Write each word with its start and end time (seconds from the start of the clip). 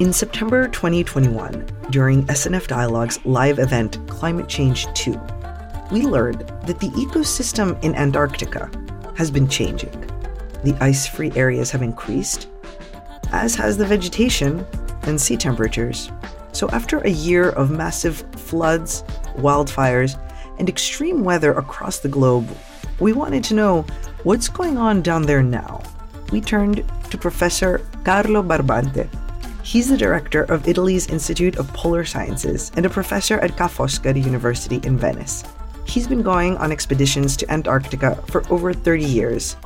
In 0.00 0.12
September 0.12 0.66
2021, 0.68 1.66
during 1.90 2.26
SNF 2.26 2.66
Dialogue's 2.66 3.24
live 3.24 3.60
event 3.60 3.98
Climate 4.08 4.48
Change 4.48 4.92
2, 4.94 5.12
we 5.92 6.02
learned 6.02 6.40
that 6.66 6.80
the 6.80 6.90
ecosystem 6.90 7.82
in 7.84 7.94
Antarctica 7.94 8.70
has 9.16 9.30
been 9.30 9.46
changing. 9.46 9.92
The 10.64 10.76
ice 10.80 11.06
free 11.06 11.30
areas 11.36 11.70
have 11.70 11.82
increased, 11.82 12.48
as 13.30 13.54
has 13.54 13.76
the 13.76 13.86
vegetation 13.86 14.66
and 15.02 15.20
sea 15.20 15.36
temperatures. 15.36 16.10
So, 16.52 16.68
after 16.70 16.98
a 16.98 17.10
year 17.10 17.50
of 17.50 17.70
massive 17.70 18.18
floods, 18.32 19.04
wildfires, 19.36 20.18
and 20.58 20.68
extreme 20.68 21.22
weather 21.22 21.52
across 21.52 22.00
the 22.00 22.08
globe, 22.08 22.48
we 22.98 23.12
wanted 23.12 23.44
to 23.44 23.54
know 23.54 23.82
what's 24.24 24.48
going 24.48 24.76
on 24.76 25.02
down 25.02 25.22
there 25.22 25.42
now. 25.42 25.82
We 26.32 26.40
turned 26.40 26.84
to 27.10 27.18
Professor 27.18 27.80
Carlo 28.04 28.42
Barbante. 28.42 29.08
He's 29.62 29.88
the 29.88 29.96
director 29.96 30.44
of 30.44 30.68
Italy's 30.68 31.06
Institute 31.08 31.56
of 31.56 31.72
Polar 31.72 32.04
Sciences 32.04 32.70
and 32.76 32.84
a 32.84 32.90
professor 32.90 33.38
at 33.38 33.56
Ca' 33.56 33.66
Foscari 33.66 34.22
University 34.22 34.78
in 34.84 34.98
Venice. 34.98 35.42
He's 35.86 36.06
been 36.06 36.22
going 36.22 36.58
on 36.58 36.70
expeditions 36.70 37.34
to 37.38 37.50
Antarctica 37.50 38.16
for 38.26 38.44
over 38.52 38.74
30 38.74 39.04
years. 39.04 39.56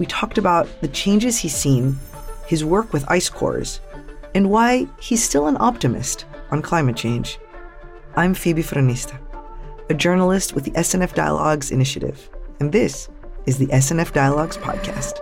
We 0.00 0.06
talked 0.06 0.36
about 0.36 0.68
the 0.80 0.88
changes 0.88 1.38
he's 1.38 1.54
seen, 1.54 1.96
his 2.48 2.64
work 2.64 2.92
with 2.92 3.08
ice 3.08 3.28
cores, 3.28 3.80
and 4.34 4.50
why 4.50 4.88
he's 5.00 5.22
still 5.22 5.46
an 5.46 5.56
optimist 5.60 6.24
on 6.50 6.60
climate 6.60 6.96
change. 6.96 7.38
I'm 8.16 8.34
Phoebe 8.34 8.64
Fronista, 8.64 9.16
a 9.88 9.94
journalist 9.94 10.54
with 10.54 10.64
the 10.64 10.72
SNF 10.72 11.14
Dialogues 11.14 11.70
Initiative, 11.70 12.28
and 12.58 12.72
this 12.72 13.08
is 13.46 13.58
the 13.58 13.68
SNF 13.68 14.12
Dialogues 14.12 14.56
Podcast. 14.56 15.20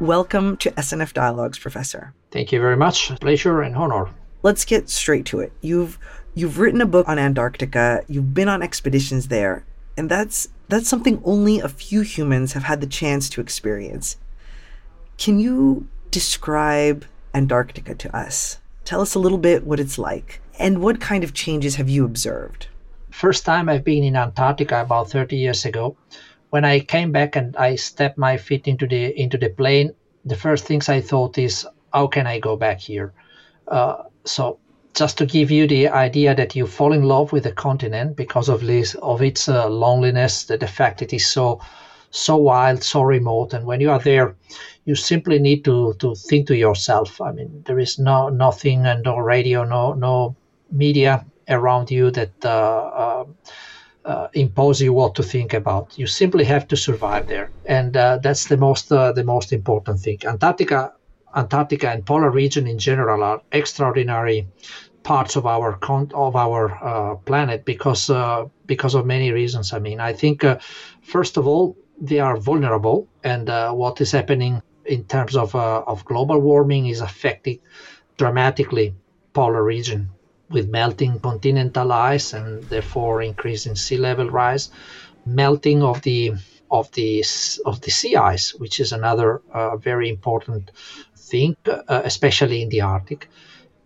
Welcome 0.00 0.56
to 0.58 0.70
SNF 0.70 1.12
Dialogues, 1.12 1.58
Professor. 1.58 2.14
Thank 2.30 2.52
you 2.52 2.60
very 2.60 2.76
much. 2.76 3.08
Pleasure 3.18 3.62
and 3.62 3.74
honor. 3.74 4.08
Let's 4.44 4.64
get 4.64 4.88
straight 4.88 5.26
to 5.26 5.40
it. 5.40 5.52
You've 5.60 5.98
you've 6.36 6.60
written 6.60 6.80
a 6.80 6.86
book 6.86 7.08
on 7.08 7.18
Antarctica, 7.18 8.04
you've 8.06 8.32
been 8.32 8.48
on 8.48 8.62
expeditions 8.62 9.26
there, 9.26 9.64
and 9.96 10.08
that's 10.08 10.50
that's 10.68 10.88
something 10.88 11.20
only 11.24 11.58
a 11.58 11.68
few 11.68 12.02
humans 12.02 12.52
have 12.52 12.62
had 12.62 12.80
the 12.80 12.86
chance 12.86 13.28
to 13.30 13.40
experience. 13.40 14.16
Can 15.16 15.40
you 15.40 15.88
describe 16.12 17.04
Antarctica 17.34 17.96
to 17.96 18.16
us? 18.16 18.58
Tell 18.84 19.00
us 19.00 19.16
a 19.16 19.18
little 19.18 19.36
bit 19.36 19.66
what 19.66 19.80
it's 19.80 19.98
like 19.98 20.40
and 20.60 20.80
what 20.80 21.00
kind 21.00 21.24
of 21.24 21.34
changes 21.34 21.74
have 21.74 21.88
you 21.88 22.04
observed? 22.04 22.68
First 23.10 23.44
time 23.44 23.68
I've 23.68 23.84
been 23.84 24.04
in 24.04 24.14
Antarctica 24.14 24.80
about 24.80 25.10
30 25.10 25.36
years 25.36 25.64
ago. 25.64 25.96
When 26.50 26.64
I 26.64 26.80
came 26.80 27.12
back 27.12 27.36
and 27.36 27.56
I 27.56 27.76
stepped 27.76 28.18
my 28.18 28.36
feet 28.36 28.66
into 28.66 28.86
the 28.86 29.18
into 29.20 29.38
the 29.38 29.50
plane, 29.50 29.92
the 30.24 30.36
first 30.36 30.64
things 30.64 30.88
I 30.88 31.00
thought 31.00 31.38
is, 31.38 31.66
how 31.92 32.06
can 32.06 32.26
I 32.26 32.38
go 32.38 32.56
back 32.56 32.80
here? 32.80 33.12
Uh, 33.66 34.04
so 34.24 34.58
just 34.94 35.18
to 35.18 35.26
give 35.26 35.50
you 35.50 35.66
the 35.66 35.88
idea 35.88 36.34
that 36.34 36.56
you 36.56 36.66
fall 36.66 36.92
in 36.92 37.02
love 37.02 37.32
with 37.32 37.44
the 37.44 37.52
continent 37.52 38.16
because 38.16 38.48
of 38.48 38.60
this 38.66 38.94
of 38.96 39.22
its 39.22 39.48
uh, 39.48 39.68
loneliness, 39.68 40.44
the, 40.44 40.56
the 40.56 40.66
fact 40.66 41.02
it 41.02 41.12
is 41.12 41.26
so 41.26 41.60
so 42.10 42.36
wild, 42.36 42.82
so 42.82 43.02
remote, 43.02 43.52
and 43.52 43.66
when 43.66 43.80
you 43.80 43.90
are 43.90 43.98
there, 43.98 44.34
you 44.86 44.94
simply 44.94 45.38
need 45.38 45.64
to 45.64 45.94
to 45.98 46.14
think 46.14 46.46
to 46.46 46.56
yourself. 46.56 47.20
I 47.20 47.32
mean, 47.32 47.62
there 47.66 47.78
is 47.78 47.98
no 47.98 48.28
nothing 48.30 48.86
and 48.86 49.02
no 49.04 49.18
radio, 49.18 49.64
no 49.64 49.92
no 49.92 50.34
media 50.70 51.24
around 51.48 51.90
you 51.90 52.10
that 52.10 52.44
uh, 52.44 53.24
uh, 54.04 54.08
uh, 54.08 54.28
impose 54.34 54.80
you 54.80 54.92
what 54.92 55.14
to 55.14 55.22
think 55.22 55.54
about. 55.54 55.98
You 55.98 56.06
simply 56.06 56.44
have 56.44 56.66
to 56.68 56.76
survive 56.76 57.26
there, 57.26 57.50
and 57.64 57.96
uh, 57.96 58.18
that's 58.18 58.46
the 58.46 58.56
most 58.56 58.92
uh, 58.92 59.12
the 59.12 59.24
most 59.24 59.52
important 59.52 60.00
thing. 60.00 60.18
Antarctica, 60.24 60.92
Antarctica, 61.34 61.90
and 61.90 62.04
polar 62.04 62.30
region 62.30 62.66
in 62.66 62.78
general 62.78 63.22
are 63.22 63.42
extraordinary 63.52 64.48
parts 65.02 65.36
of 65.36 65.46
our 65.46 65.74
con- 65.78 66.10
of 66.14 66.36
our 66.36 66.78
uh, 66.82 67.14
planet 67.16 67.64
because 67.64 68.10
because 68.66 68.94
of 68.94 69.06
many 69.06 69.32
reasons. 69.32 69.72
I 69.72 69.78
mean, 69.78 70.00
I 70.00 70.12
think 70.12 70.44
first 71.02 71.36
of 71.36 71.46
all 71.46 71.76
they 72.00 72.20
are 72.20 72.36
vulnerable, 72.36 73.08
and 73.24 73.48
what 73.76 74.00
is 74.00 74.12
happening 74.12 74.62
in 74.84 75.04
terms 75.04 75.36
of 75.36 75.54
of 75.54 76.04
global 76.04 76.40
warming 76.40 76.86
is 76.86 77.00
affecting 77.00 77.58
dramatically 78.16 78.94
polar 79.32 79.62
region 79.62 80.10
with 80.50 80.68
melting 80.68 81.20
continental 81.20 81.92
ice 81.92 82.32
and 82.32 82.62
therefore 82.64 83.22
increasing 83.22 83.76
sea 83.76 83.96
level 83.96 84.30
rise, 84.30 84.70
melting 85.26 85.82
of 85.82 86.02
the 86.02 86.32
of 86.70 86.90
the 86.92 87.24
of 87.64 87.80
the 87.80 87.90
sea 87.90 88.16
ice, 88.16 88.54
which 88.54 88.80
is 88.80 88.92
another 88.92 89.42
uh, 89.52 89.76
very 89.76 90.08
important 90.08 90.70
thing, 91.16 91.56
uh, 91.66 92.02
especially 92.04 92.62
in 92.62 92.68
the 92.68 92.80
Arctic, 92.80 93.28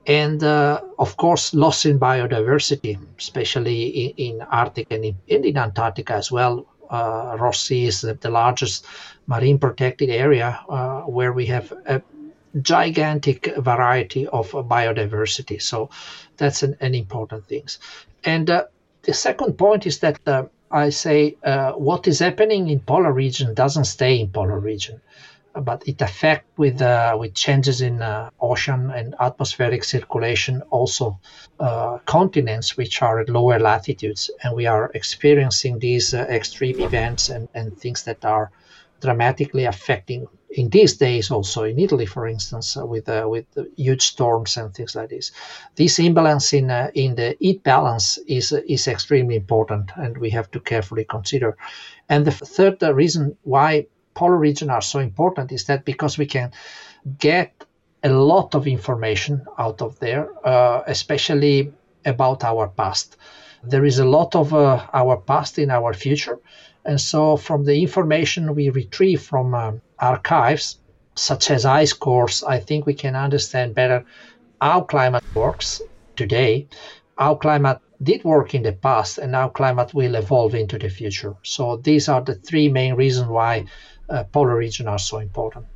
and 0.07 0.43
uh, 0.43 0.81
of 0.99 1.17
course 1.17 1.55
loss 1.55 1.85
in 1.85 1.99
biodiversity, 1.99 2.99
especially 3.19 3.83
in, 3.89 4.35
in 4.35 4.43
Arctic 4.43 4.89
and 4.91 5.05
in, 5.05 5.17
in 5.27 5.57
Antarctica 5.57 6.15
as 6.15 6.31
well. 6.31 6.67
Uh, 6.91 7.37
Ross 7.41 7.61
Sea 7.61 7.87
is 7.87 8.03
the, 8.03 8.31
largest 8.31 8.85
marine 9.27 9.59
protected 9.59 10.11
area 10.11 10.61
uh, 10.69 11.01
where 11.03 11.33
we 11.33 11.47
have 11.47 11.73
a 11.87 12.03
gigantic 12.61 13.55
variety 13.57 14.27
of 14.27 14.51
biodiversity. 14.53 15.61
So 15.61 15.91
that's 16.37 16.63
an, 16.63 16.77
an 16.81 16.95
important 16.95 17.47
thing. 17.47 17.67
And 18.25 18.51
uh, 18.51 18.65
the 19.03 19.15
second 19.15 19.55
point 19.59 19.87
is 19.87 19.99
that 20.01 20.21
uh, 20.27 20.45
I 20.71 20.91
say 20.91 21.37
uh, 21.45 21.73
what 21.73 22.07
is 22.09 22.21
happening 22.21 22.69
in 22.69 22.81
polar 22.81 23.13
region 23.13 23.55
doesn't 23.55 23.85
stay 23.85 24.21
in 24.21 24.29
polar 24.29 24.59
region, 24.59 25.01
but 25.55 25.83
it 25.87 26.01
affect 26.01 26.47
with 26.57 26.81
uh, 26.81 27.17
with 27.19 27.35
changes 27.35 27.83
in 27.83 28.01
uh, 28.01 28.31
ocean 28.41 28.91
and 28.91 29.15
atmospheric 29.21 29.85
circulation 29.85 30.63
also 30.71 31.19
uh, 31.61 31.99
continents 32.07 32.77
which 32.77 33.03
are 33.03 33.21
at 33.21 33.29
lower 33.29 33.59
latitudes, 33.59 34.31
and 34.43 34.57
we 34.57 34.67
are 34.67 34.91
experiencing 34.95 35.79
these 35.79 36.15
extreme 36.15 36.81
events 36.81 37.29
and, 37.29 37.49
and 37.55 37.77
things 37.77 38.05
that 38.05 38.25
are 38.25 38.51
dramatically 39.03 39.65
affecting 39.65 40.27
in 40.53 40.69
these 40.69 40.97
days 40.97 41.31
also 41.31 41.65
in 41.65 41.79
Italy, 41.79 42.07
for 42.07 42.27
instance, 42.27 42.77
uh, 42.77 42.87
with 42.87 43.09
uh, 43.09 43.27
with 43.29 43.47
huge 43.77 44.03
storms 44.03 44.57
and 44.57 44.75
things 44.75 44.95
like 44.95 45.09
this. 45.09 45.33
This 45.75 45.99
imbalance 45.99 46.53
in 46.53 46.71
uh, 46.71 46.91
in 46.95 47.15
the 47.15 47.37
heat 47.41 47.63
balance 47.63 48.19
is 48.27 48.53
is 48.53 48.89
extremely 48.89 49.37
important, 49.37 49.91
and 49.97 50.19
we 50.19 50.31
have 50.31 50.51
to 50.51 50.61
carefully 50.61 51.05
consider. 51.05 51.57
And 52.09 52.25
the 52.25 52.33
third 52.33 52.83
reason 52.83 53.37
why 53.43 53.87
polar 54.15 54.37
regions 54.37 54.71
are 54.71 54.83
so 54.83 54.99
important 54.99 55.53
is 55.53 55.65
that 55.65 55.85
because 55.85 56.19
we 56.19 56.27
can 56.27 56.53
get 57.19 57.65
a 58.03 58.09
lot 58.09 58.55
of 58.55 58.67
information 58.67 59.45
out 59.59 59.81
of 59.81 59.99
there, 60.01 60.29
uh, 60.47 60.83
especially 60.87 61.73
about 62.05 62.45
our 62.45 62.69
past. 62.69 63.17
There 63.65 63.85
is 63.85 64.01
a 64.01 64.05
lot 64.05 64.35
of 64.35 64.53
uh, 64.53 64.87
our 64.93 65.17
past 65.17 65.59
in 65.59 65.71
our 65.71 65.95
future, 65.95 66.39
and 66.85 67.01
so, 67.01 67.37
from 67.37 67.65
the 67.65 67.81
information 67.81 68.55
we 68.55 68.69
retrieve 68.69 69.23
from 69.23 69.55
uh, 69.55 69.73
archives, 69.99 70.79
such 71.15 71.51
as 71.51 71.65
ice 71.65 71.93
cores, 71.93 72.43
I 72.43 72.59
think 72.59 72.87
we 72.87 72.95
can 72.95 73.15
understand 73.15 73.75
better 73.75 74.05
how 74.61 74.81
climate 74.83 75.25
works 75.35 75.81
today, 76.17 76.67
how 77.17 77.37
climate 77.37 77.79
did 78.03 78.25
work 78.25 78.55
in 78.55 78.63
the 78.63 78.73
past, 78.73 79.19
and 79.19 79.35
how 79.35 79.49
climate 79.49 79.95
will 79.95 80.17
evolve 80.17 80.55
into 80.55 80.79
the 80.79 80.89
future. 80.89 81.35
So, 81.45 81.77
these 81.77 82.09
are 82.09 82.21
the 82.21 82.35
three 82.35 82.69
main 82.69 82.95
reasons 82.95 83.29
why 83.29 83.67
uh, 84.09 84.25
polar 84.25 84.57
regions 84.57 84.89
are 84.89 84.99
so 84.99 85.19
important. 85.19 85.67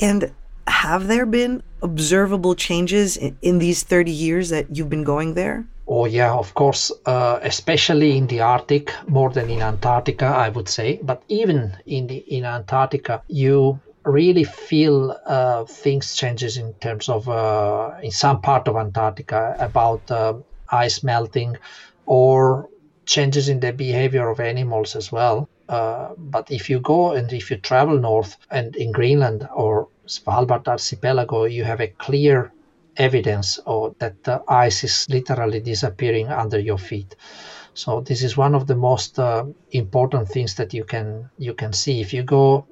And 0.00 0.32
have 0.66 1.06
there 1.06 1.26
been 1.26 1.62
observable 1.82 2.54
changes 2.56 3.16
in, 3.16 3.38
in 3.42 3.58
these 3.58 3.84
30 3.84 4.10
years 4.10 4.48
that 4.48 4.74
you've 4.76 4.90
been 4.90 5.04
going 5.04 5.34
there? 5.34 5.66
Oh 5.96 6.06
yeah, 6.06 6.34
of 6.34 6.54
course, 6.54 6.90
uh, 7.06 7.38
especially 7.42 8.16
in 8.16 8.26
the 8.26 8.40
Arctic, 8.40 8.92
more 9.06 9.30
than 9.30 9.48
in 9.48 9.62
Antarctica, 9.62 10.26
I 10.26 10.48
would 10.48 10.68
say. 10.68 10.98
But 11.00 11.22
even 11.28 11.76
in 11.86 12.08
the 12.08 12.18
in 12.36 12.44
Antarctica, 12.44 13.22
you 13.28 13.78
really 14.04 14.42
feel 14.42 15.16
uh, 15.24 15.64
things 15.66 16.16
changes 16.16 16.56
in 16.56 16.74
terms 16.86 17.08
of 17.08 17.28
uh, 17.28 17.92
in 18.02 18.10
some 18.10 18.40
part 18.40 18.66
of 18.66 18.74
Antarctica 18.74 19.54
about 19.60 20.10
uh, 20.10 20.34
ice 20.68 21.04
melting 21.04 21.56
or 22.06 22.68
changes 23.06 23.48
in 23.48 23.60
the 23.60 23.72
behavior 23.72 24.28
of 24.28 24.40
animals 24.40 24.96
as 24.96 25.12
well. 25.12 25.48
Uh, 25.68 26.08
but 26.18 26.50
if 26.50 26.68
you 26.68 26.80
go 26.80 27.12
and 27.12 27.32
if 27.32 27.52
you 27.52 27.56
travel 27.56 27.96
north 28.00 28.36
and 28.50 28.74
in 28.74 28.90
Greenland 28.90 29.48
or 29.54 29.86
Svalbard 30.08 30.66
archipelago, 30.66 31.44
you 31.44 31.62
have 31.62 31.80
a 31.80 31.94
clear 32.06 32.52
evidence 32.96 33.58
or 33.66 33.94
that 33.98 34.22
the 34.24 34.42
ice 34.48 34.84
is 34.84 35.06
literally 35.08 35.60
disappearing 35.60 36.28
under 36.28 36.58
your 36.58 36.78
feet. 36.78 37.16
So 37.74 38.00
this 38.00 38.22
is 38.22 38.36
one 38.36 38.54
of 38.54 38.66
the 38.66 38.76
most 38.76 39.18
uh, 39.18 39.44
important 39.70 40.28
things 40.28 40.54
that 40.56 40.74
you 40.74 40.84
can 40.84 41.30
you 41.38 41.54
can 41.54 41.72
see 41.72 42.00
if 42.00 42.12
you 42.12 42.22
go 42.22 42.66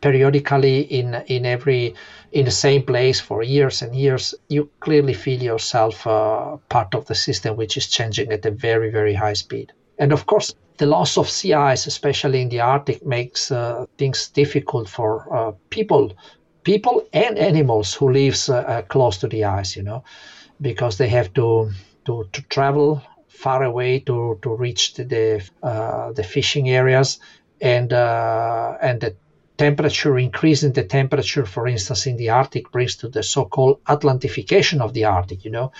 periodically 0.00 0.80
in 0.80 1.14
in 1.26 1.46
every 1.46 1.94
in 2.32 2.44
the 2.44 2.50
same 2.50 2.82
place 2.82 3.20
for 3.20 3.42
years 3.42 3.82
and 3.82 3.94
years 3.94 4.34
you 4.48 4.70
clearly 4.80 5.14
feel 5.14 5.42
yourself 5.42 6.06
uh, 6.06 6.56
part 6.68 6.94
of 6.94 7.06
the 7.06 7.14
system 7.14 7.56
which 7.56 7.76
is 7.76 7.86
changing 7.88 8.32
at 8.32 8.46
a 8.46 8.50
very 8.50 8.90
very 8.90 9.14
high 9.14 9.34
speed 9.34 9.72
And 9.98 10.12
of 10.12 10.26
course, 10.26 10.54
the 10.78 10.86
loss 10.86 11.16
of 11.16 11.28
sea 11.28 11.54
ice, 11.54 11.86
especially 11.86 12.40
in 12.42 12.48
the 12.50 12.60
Arctic, 12.60 13.04
makes 13.04 13.50
uh, 13.50 13.86
things 13.98 14.28
difficult 14.28 14.88
for 14.88 15.26
uh, 15.34 15.52
people, 15.70 16.12
people 16.66 17.06
and 17.12 17.38
animals 17.38 17.94
who 17.94 18.12
lives 18.12 18.48
uh, 18.48 18.56
uh 18.56 18.82
close 18.82 19.16
to 19.18 19.28
the 19.28 19.44
ice. 19.44 19.76
You 19.76 19.84
know, 19.84 20.02
because 20.60 20.98
they 20.98 21.08
have 21.08 21.32
to 21.34 21.70
to, 22.06 22.28
to 22.32 22.42
travel 22.42 23.02
far 23.28 23.62
away 23.62 24.00
to, 24.00 24.38
to 24.42 24.50
reach 24.64 24.94
the 24.94 25.04
the, 25.04 25.26
uh, 25.62 26.12
the 26.12 26.24
fishing 26.24 26.68
areas, 26.68 27.18
and 27.60 27.92
uh, 27.92 28.76
and 28.82 29.00
the 29.00 29.14
temperature 29.56 30.18
increasing 30.18 30.72
the 30.72 30.84
temperature, 30.84 31.46
for 31.46 31.66
instance, 31.66 32.06
in 32.06 32.16
the 32.16 32.30
Arctic 32.30 32.70
brings 32.72 32.96
to 32.96 33.08
the 33.08 33.22
so-called 33.22 33.82
Atlantification 33.84 34.80
of 34.80 34.92
the 34.92 35.04
Arctic. 35.04 35.44
You 35.44 35.52
know, 35.52 35.72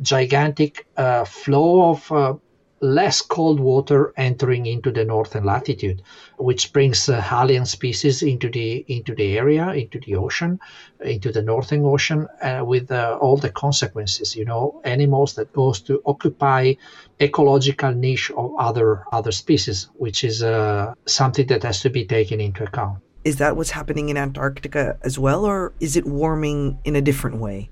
gigantic 0.00 0.86
flow 1.26 1.90
of 1.90 2.40
less 2.80 3.20
cold 3.20 3.60
water 3.60 4.12
entering 4.16 4.66
into 4.66 4.90
the 4.90 5.04
northern 5.04 5.44
latitude, 5.44 6.02
which 6.38 6.72
brings 6.72 7.08
uh, 7.08 7.22
alien 7.30 7.66
species 7.66 8.22
into 8.22 8.48
the 8.48 8.84
into 8.88 9.14
the 9.14 9.38
area, 9.38 9.72
into 9.72 10.00
the 10.00 10.16
ocean, 10.16 10.58
into 11.00 11.30
the 11.30 11.42
northern 11.42 11.84
ocean, 11.84 12.26
uh, 12.42 12.62
with 12.64 12.90
uh, 12.90 13.18
all 13.20 13.36
the 13.36 13.50
consequences. 13.50 14.34
You 14.34 14.44
know, 14.46 14.80
animals 14.84 15.34
that 15.34 15.52
goes 15.52 15.80
to 15.82 16.02
occupy 16.06 16.74
ecological 17.20 17.92
niche 17.92 18.30
of 18.30 18.54
other 18.58 19.04
other 19.12 19.32
species, 19.32 19.88
which 19.94 20.24
is 20.24 20.42
uh, 20.42 20.94
something 21.06 21.46
that 21.48 21.62
has 21.62 21.80
to 21.82 21.90
be 21.90 22.04
taken 22.04 22.40
into 22.40 22.64
account. 22.64 22.98
Is 23.22 23.36
that 23.36 23.56
what's 23.56 23.70
happening 23.70 24.08
in 24.08 24.16
Antarctica 24.16 24.96
as 25.02 25.18
well, 25.18 25.44
or 25.44 25.74
is 25.78 25.96
it 25.96 26.06
warming 26.06 26.78
in 26.84 26.96
a 26.96 27.02
different 27.02 27.36
way? 27.36 27.68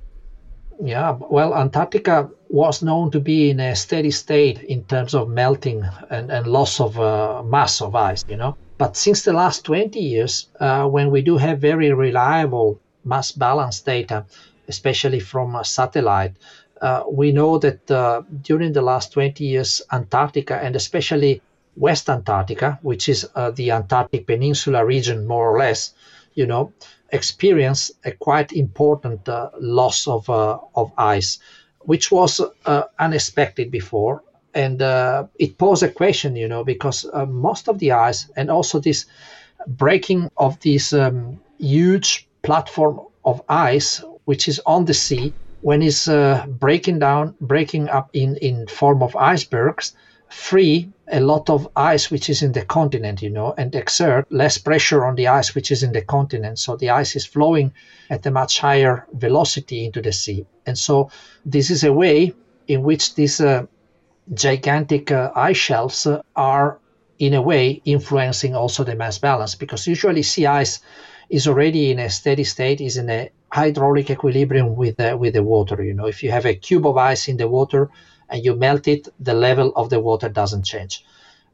Yeah, 0.81 1.16
well, 1.19 1.55
Antarctica 1.55 2.31
was 2.49 2.83
known 2.83 3.11
to 3.11 3.21
be 3.21 3.50
in 3.50 3.61
a 3.61 3.77
steady 3.77 4.11
state 4.11 4.62
in 4.62 4.85
terms 4.85 5.15
of 5.15 5.29
melting 5.29 5.85
and, 6.11 6.31
and 6.31 6.47
loss 6.47 6.81
of 6.81 6.99
uh, 6.99 7.43
mass 7.43 7.81
of 7.81 7.95
ice, 7.95 8.25
you 8.29 8.37
know. 8.37 8.56
But 8.79 8.97
since 8.97 9.25
the 9.25 9.33
last 9.33 9.65
20 9.65 9.99
years, 9.99 10.47
uh, 10.61 10.87
when 10.87 11.11
we 11.11 11.21
do 11.21 11.37
have 11.37 11.61
very 11.61 11.93
reliable 11.93 12.81
mass 13.05 13.33
balance 13.33 13.81
data, 13.81 14.25
especially 14.69 15.21
from 15.21 15.56
a 15.56 15.65
satellite, 15.65 16.35
uh, 16.81 17.03
we 17.11 17.33
know 17.33 17.59
that 17.59 17.91
uh, 17.91 18.23
during 18.43 18.73
the 18.73 18.83
last 18.83 19.12
20 19.12 19.44
years, 19.44 19.83
Antarctica 19.93 20.56
and 20.56 20.77
especially 20.77 21.43
West 21.77 22.09
Antarctica, 22.09 22.79
which 22.83 23.09
is 23.09 23.29
uh, 23.35 23.51
the 23.51 23.73
Antarctic 23.73 24.27
Peninsula 24.27 24.85
region 24.85 25.27
more 25.27 25.51
or 25.51 25.59
less, 25.59 25.93
you 26.35 26.47
know, 26.47 26.73
experience 27.11 27.91
a 28.05 28.12
quite 28.12 28.53
important 28.53 29.29
uh, 29.29 29.51
loss 29.59 30.06
of, 30.06 30.29
of 30.31 30.93
ice, 30.97 31.39
which 31.88 32.11
was 32.11 32.38
uh, 32.67 32.82
unexpected 32.99 33.70
before. 33.70 34.23
And 34.52 34.82
uh, 34.82 35.25
it 35.38 35.56
posed 35.56 35.82
a 35.82 35.90
question, 35.90 36.37
you 36.37 36.46
know, 36.46 36.62
because 36.62 37.06
uh, 37.14 37.25
most 37.25 37.67
of 37.67 37.79
the 37.79 37.93
ice 37.93 38.31
and 38.37 38.50
also 38.50 38.79
this 38.79 39.06
breaking 39.67 40.29
of 40.37 40.61
this 40.61 40.93
um, 40.93 41.40
huge 41.56 42.29
platform 42.43 43.00
of 43.25 43.40
ice, 43.49 44.05
which 44.26 44.49
is 44.49 44.61
on 44.67 44.85
the 44.85 44.93
sea, 44.93 45.35
when 45.61 45.81
it's 45.81 46.08
uh, 46.08 46.44
breaking 46.46 46.99
down, 46.99 47.35
breaking 47.40 47.88
up 47.88 48.11
in, 48.12 48.37
in 48.37 48.67
form 48.67 49.02
of 49.02 49.17
icebergs, 49.17 49.94
free 50.31 50.91
a 51.11 51.21
lot 51.21 51.49
of 51.49 51.69
ice 51.75 52.11
which 52.11 52.29
is 52.29 52.43
in 52.43 52.53
the 52.53 52.65
continent, 52.65 53.23
you 53.23 53.31
know, 53.31 53.55
and 53.57 53.75
exert 53.75 54.31
less 54.31 54.59
pressure 54.59 55.05
on 55.05 55.15
the 55.15 55.29
ice 55.29 55.55
which 55.55 55.71
is 55.71 55.83
in 55.83 55.93
the 55.93 56.03
continent. 56.03 56.59
So 56.59 56.77
the 56.77 56.91
ice 56.91 57.17
is 57.17 57.25
flowing 57.25 57.73
at 58.11 58.27
a 58.27 58.31
much 58.31 58.61
higher 58.61 59.07
velocity 59.13 59.87
into 59.87 60.03
the 60.03 60.13
sea. 60.13 60.47
And 60.67 60.77
so 60.77 61.11
this 61.47 61.71
is 61.71 61.85
a 61.85 61.93
way 61.93 62.35
in 62.67 62.83
which 62.83 63.15
these 63.15 63.41
uh, 63.41 63.67
gigantic 64.35 65.11
uh, 65.11 65.31
ice 65.35 65.57
shelves 65.57 66.07
uh, 66.07 66.23
are, 66.37 66.79
in 67.19 67.35
a 67.35 67.43
way, 67.43 67.81
influencing 67.85 68.55
also 68.55 68.85
the 68.85 68.95
mass 68.95 69.19
balance 69.19 69.55
because 69.55 69.87
usually 69.87 70.23
sea 70.23 70.47
ice 70.47 70.81
is 71.31 71.49
already 71.49 71.91
in 71.91 71.99
a 71.99 72.11
steady 72.11 72.45
state, 72.45 72.81
is 72.81 72.97
in 72.97 73.11
a 73.11 73.31
hydraulic 73.51 74.11
equilibrium 74.11 74.77
with 74.77 75.01
uh, 75.01 75.17
with 75.19 75.35
the 75.35 75.43
water. 75.43 75.83
You 75.83 75.95
know, 75.95 76.07
if 76.07 76.23
you 76.23 76.31
have 76.31 76.47
a 76.47 76.55
cube 76.55 76.87
of 76.87 76.97
ice 76.97 77.29
in 77.29 77.37
the 77.39 77.49
water, 77.49 77.91
and 78.29 78.45
you 78.45 78.55
melt 78.55 78.89
it, 78.89 79.09
the 79.19 79.35
level 79.35 79.73
of 79.77 79.91
the 79.91 80.01
water 80.01 80.29
doesn't 80.29 80.65
change. 80.65 81.05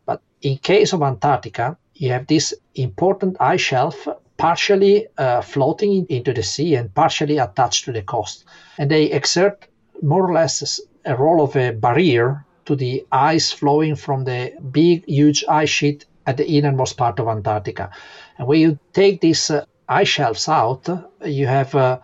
But 0.07 0.21
in 0.43 0.59
case 0.59 0.93
of 0.93 1.03
Antarctica, 1.03 1.77
you 1.95 2.11
have 2.11 2.27
this 2.27 2.55
important 2.75 3.37
ice 3.41 3.61
shelf 3.61 4.09
partially 4.37 5.07
uh, 5.17 5.41
floating 5.41 6.07
into 6.09 6.33
the 6.33 6.43
sea 6.43 6.75
and 6.75 6.93
partially 6.95 7.39
attached 7.39 7.85
to 7.85 7.93
the 7.93 8.03
coast. 8.03 8.45
And 8.79 8.91
they 8.91 9.05
exert 9.05 9.67
more 10.03 10.29
or 10.29 10.35
less 10.35 10.81
a 11.05 11.17
role 11.17 11.43
of 11.43 11.57
a 11.57 11.71
barrier 11.71 12.45
to 12.67 12.75
the 12.77 13.07
ice 13.13 13.53
flowing 13.53 13.95
from 13.95 14.25
the 14.25 14.53
big, 14.71 15.05
huge 15.07 15.45
ice 15.49 15.71
sheet 15.71 16.07
at 16.27 16.37
the 16.37 16.49
innermost 16.49 16.97
part 16.97 17.21
of 17.21 17.29
Antarctica. 17.29 17.91
And 18.39 18.49
when 18.49 18.61
you 18.61 18.79
take 18.93 19.21
these 19.21 19.51
uh, 19.51 19.65
ice 19.89 20.09
shelves 20.09 20.49
out, 20.49 20.89
you 21.25 21.47
have 21.47 21.75
uh, 21.75 22.01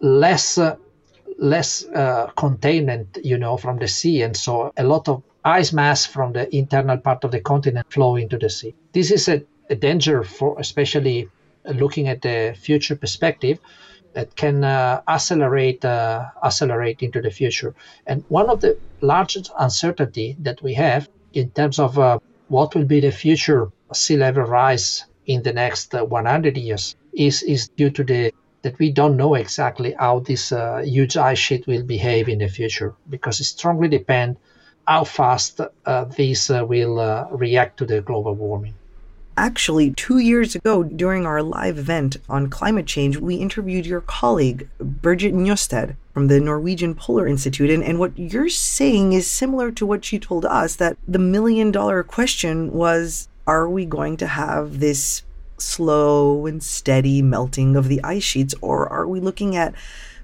less 0.00 0.58
uh, 0.58 0.76
less 1.38 1.86
uh, 1.86 2.26
containment, 2.36 3.18
you 3.22 3.38
know, 3.38 3.56
from 3.56 3.78
the 3.78 3.88
sea, 3.88 4.22
and 4.22 4.36
so 4.36 4.72
a 4.76 4.84
lot 4.84 5.08
of 5.08 5.22
ice 5.44 5.72
mass 5.72 6.04
from 6.04 6.32
the 6.32 6.54
internal 6.54 6.98
part 6.98 7.24
of 7.24 7.30
the 7.30 7.40
continent 7.40 7.86
flow 7.90 8.16
into 8.16 8.36
the 8.36 8.50
sea. 8.50 8.74
This 8.92 9.10
is 9.10 9.28
a, 9.28 9.42
a 9.70 9.74
danger 9.74 10.24
for, 10.24 10.58
especially 10.58 11.28
looking 11.64 12.08
at 12.08 12.22
the 12.22 12.54
future 12.58 12.96
perspective, 12.96 13.58
that 14.14 14.34
can 14.36 14.64
uh, 14.64 15.00
accelerate 15.06 15.84
uh, 15.84 16.24
accelerate 16.42 17.02
into 17.02 17.20
the 17.20 17.30
future. 17.30 17.74
And 18.06 18.24
one 18.28 18.50
of 18.50 18.60
the 18.60 18.76
largest 19.00 19.50
uncertainty 19.58 20.36
that 20.40 20.62
we 20.62 20.74
have 20.74 21.08
in 21.32 21.50
terms 21.50 21.78
of 21.78 21.98
uh, 21.98 22.18
what 22.48 22.74
will 22.74 22.84
be 22.84 23.00
the 23.00 23.12
future 23.12 23.70
sea 23.92 24.16
level 24.16 24.44
rise 24.44 25.04
in 25.26 25.42
the 25.42 25.52
next 25.52 25.94
uh, 25.94 26.04
100 26.04 26.56
years 26.56 26.96
is 27.12 27.42
is 27.42 27.68
due 27.68 27.90
to 27.90 28.02
the 28.02 28.32
that 28.68 28.78
we 28.78 28.92
don't 28.92 29.16
know 29.16 29.34
exactly 29.34 29.94
how 29.98 30.18
this 30.20 30.52
uh, 30.52 30.82
huge 30.84 31.16
ice 31.16 31.38
sheet 31.38 31.66
will 31.66 31.82
behave 31.82 32.28
in 32.28 32.40
the 32.40 32.48
future 32.48 32.94
because 33.08 33.40
it 33.40 33.44
strongly 33.44 33.88
depends 33.88 34.38
how 34.86 35.04
fast 35.04 35.60
uh, 35.62 36.04
this 36.04 36.50
uh, 36.50 36.64
will 36.66 37.00
uh, 37.00 37.26
react 37.30 37.78
to 37.78 37.86
the 37.86 38.02
global 38.02 38.34
warming. 38.34 38.74
Actually, 39.38 39.92
two 39.92 40.18
years 40.18 40.54
ago, 40.54 40.82
during 40.82 41.24
our 41.24 41.42
live 41.42 41.78
event 41.78 42.18
on 42.28 42.50
climate 42.50 42.86
change, 42.86 43.16
we 43.16 43.36
interviewed 43.36 43.86
your 43.86 44.02
colleague, 44.02 44.68
Birgit 44.82 45.32
Njåstad 45.32 45.96
from 46.12 46.26
the 46.26 46.40
Norwegian 46.40 46.94
Polar 46.94 47.26
Institute. 47.26 47.70
And, 47.70 47.82
and 47.82 47.98
what 47.98 48.18
you're 48.18 48.50
saying 48.50 49.14
is 49.14 49.26
similar 49.26 49.70
to 49.72 49.86
what 49.86 50.04
she 50.04 50.18
told 50.18 50.44
us 50.44 50.76
that 50.76 50.98
the 51.06 51.20
million 51.20 51.70
dollar 51.70 52.02
question 52.02 52.72
was 52.72 53.28
are 53.46 53.66
we 53.66 53.86
going 53.86 54.18
to 54.18 54.26
have 54.26 54.80
this 54.80 55.22
slow 55.60 56.46
and 56.46 56.62
steady 56.62 57.22
melting 57.22 57.76
of 57.76 57.88
the 57.88 58.02
ice 58.02 58.24
sheets, 58.24 58.54
or 58.60 58.88
are 58.88 59.06
we 59.06 59.20
looking 59.20 59.56
at 59.56 59.74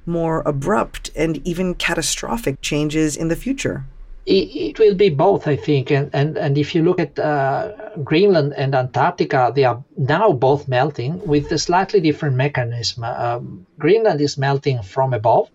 more 0.06 0.42
abrupt 0.44 1.10
and 1.16 1.46
even 1.46 1.74
catastrophic 1.74 2.60
changes 2.60 3.16
in 3.16 3.28
the 3.28 3.36
future? 3.36 3.84
It, 4.26 4.78
will 4.78 4.94
be 4.94 5.10
both, 5.10 5.46
I 5.46 5.56
think. 5.56 5.90
And, 5.90 6.08
and, 6.14 6.38
and 6.38 6.56
if 6.56 6.74
you 6.74 6.82
look 6.82 6.98
at 6.98 7.18
uh, 7.18 7.72
Greenland 8.02 8.54
and 8.56 8.74
Antarctica, 8.74 9.52
they 9.54 9.64
are 9.64 9.84
now 9.98 10.32
both 10.32 10.66
melting 10.66 11.20
with 11.26 11.52
a 11.52 11.58
slightly 11.58 12.00
different 12.00 12.36
mechanism. 12.36 13.04
Um, 13.04 13.66
Greenland 13.78 14.22
is 14.22 14.38
melting 14.38 14.82
from 14.82 15.12
above 15.12 15.50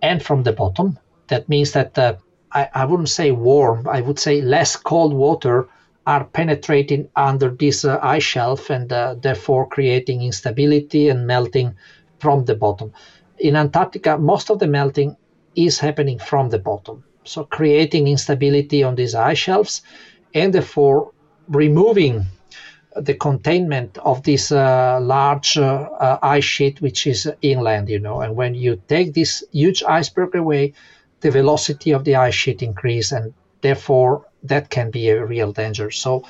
and 0.00 0.22
from 0.22 0.42
the 0.42 0.52
bottom. 0.52 0.98
That 1.28 1.50
means 1.50 1.72
that 1.72 1.98
uh, 1.98 2.14
I, 2.52 2.68
I 2.74 2.84
wouldn't 2.86 3.10
say 3.10 3.30
warm, 3.30 3.86
I 3.86 4.00
would 4.00 4.18
say 4.18 4.40
less 4.40 4.74
cold 4.74 5.12
water 5.12 5.68
are 6.06 6.24
penetrating 6.24 7.08
under 7.14 7.50
this 7.50 7.84
uh, 7.84 7.98
ice 8.02 8.22
shelf 8.22 8.70
and 8.70 8.92
uh, 8.92 9.14
therefore 9.20 9.68
creating 9.68 10.22
instability 10.22 11.08
and 11.08 11.26
melting 11.26 11.74
from 12.18 12.44
the 12.44 12.54
bottom. 12.54 12.92
In 13.38 13.56
Antarctica, 13.56 14.18
most 14.18 14.50
of 14.50 14.58
the 14.58 14.66
melting 14.66 15.16
is 15.54 15.78
happening 15.78 16.18
from 16.18 16.48
the 16.50 16.58
bottom, 16.58 17.04
so 17.24 17.44
creating 17.44 18.08
instability 18.08 18.82
on 18.82 18.94
these 18.94 19.14
ice 19.14 19.38
shelves 19.38 19.82
and 20.34 20.52
therefore 20.52 21.12
removing 21.48 22.24
the 22.96 23.14
containment 23.14 23.98
of 23.98 24.22
this 24.22 24.52
uh, 24.52 24.98
large 25.00 25.56
uh, 25.56 25.88
uh, 25.98 26.18
ice 26.22 26.44
sheet 26.44 26.80
which 26.82 27.06
is 27.06 27.30
inland 27.40 27.88
you 27.88 27.98
know 27.98 28.20
and 28.20 28.36
when 28.36 28.54
you 28.54 28.80
take 28.86 29.14
this 29.14 29.42
huge 29.50 29.82
iceberg 29.84 30.34
away 30.34 30.72
the 31.20 31.30
velocity 31.30 31.90
of 31.92 32.04
the 32.04 32.14
ice 32.14 32.34
sheet 32.34 32.62
increase 32.62 33.10
and 33.12 33.32
therefore 33.62 34.26
that 34.44 34.70
can 34.70 34.90
be 34.90 35.08
a 35.08 35.24
real 35.24 35.52
danger. 35.52 35.90
So 35.90 36.24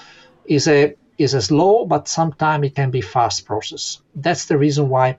is 0.44 0.68
a 0.68 0.94
is 1.18 1.34
a 1.34 1.42
slow 1.42 1.84
but 1.86 2.08
sometimes 2.08 2.66
it 2.66 2.74
can 2.74 2.90
be 2.90 3.00
fast 3.00 3.46
process. 3.46 4.00
That's 4.14 4.46
the 4.46 4.58
reason 4.58 4.88
why 4.88 5.18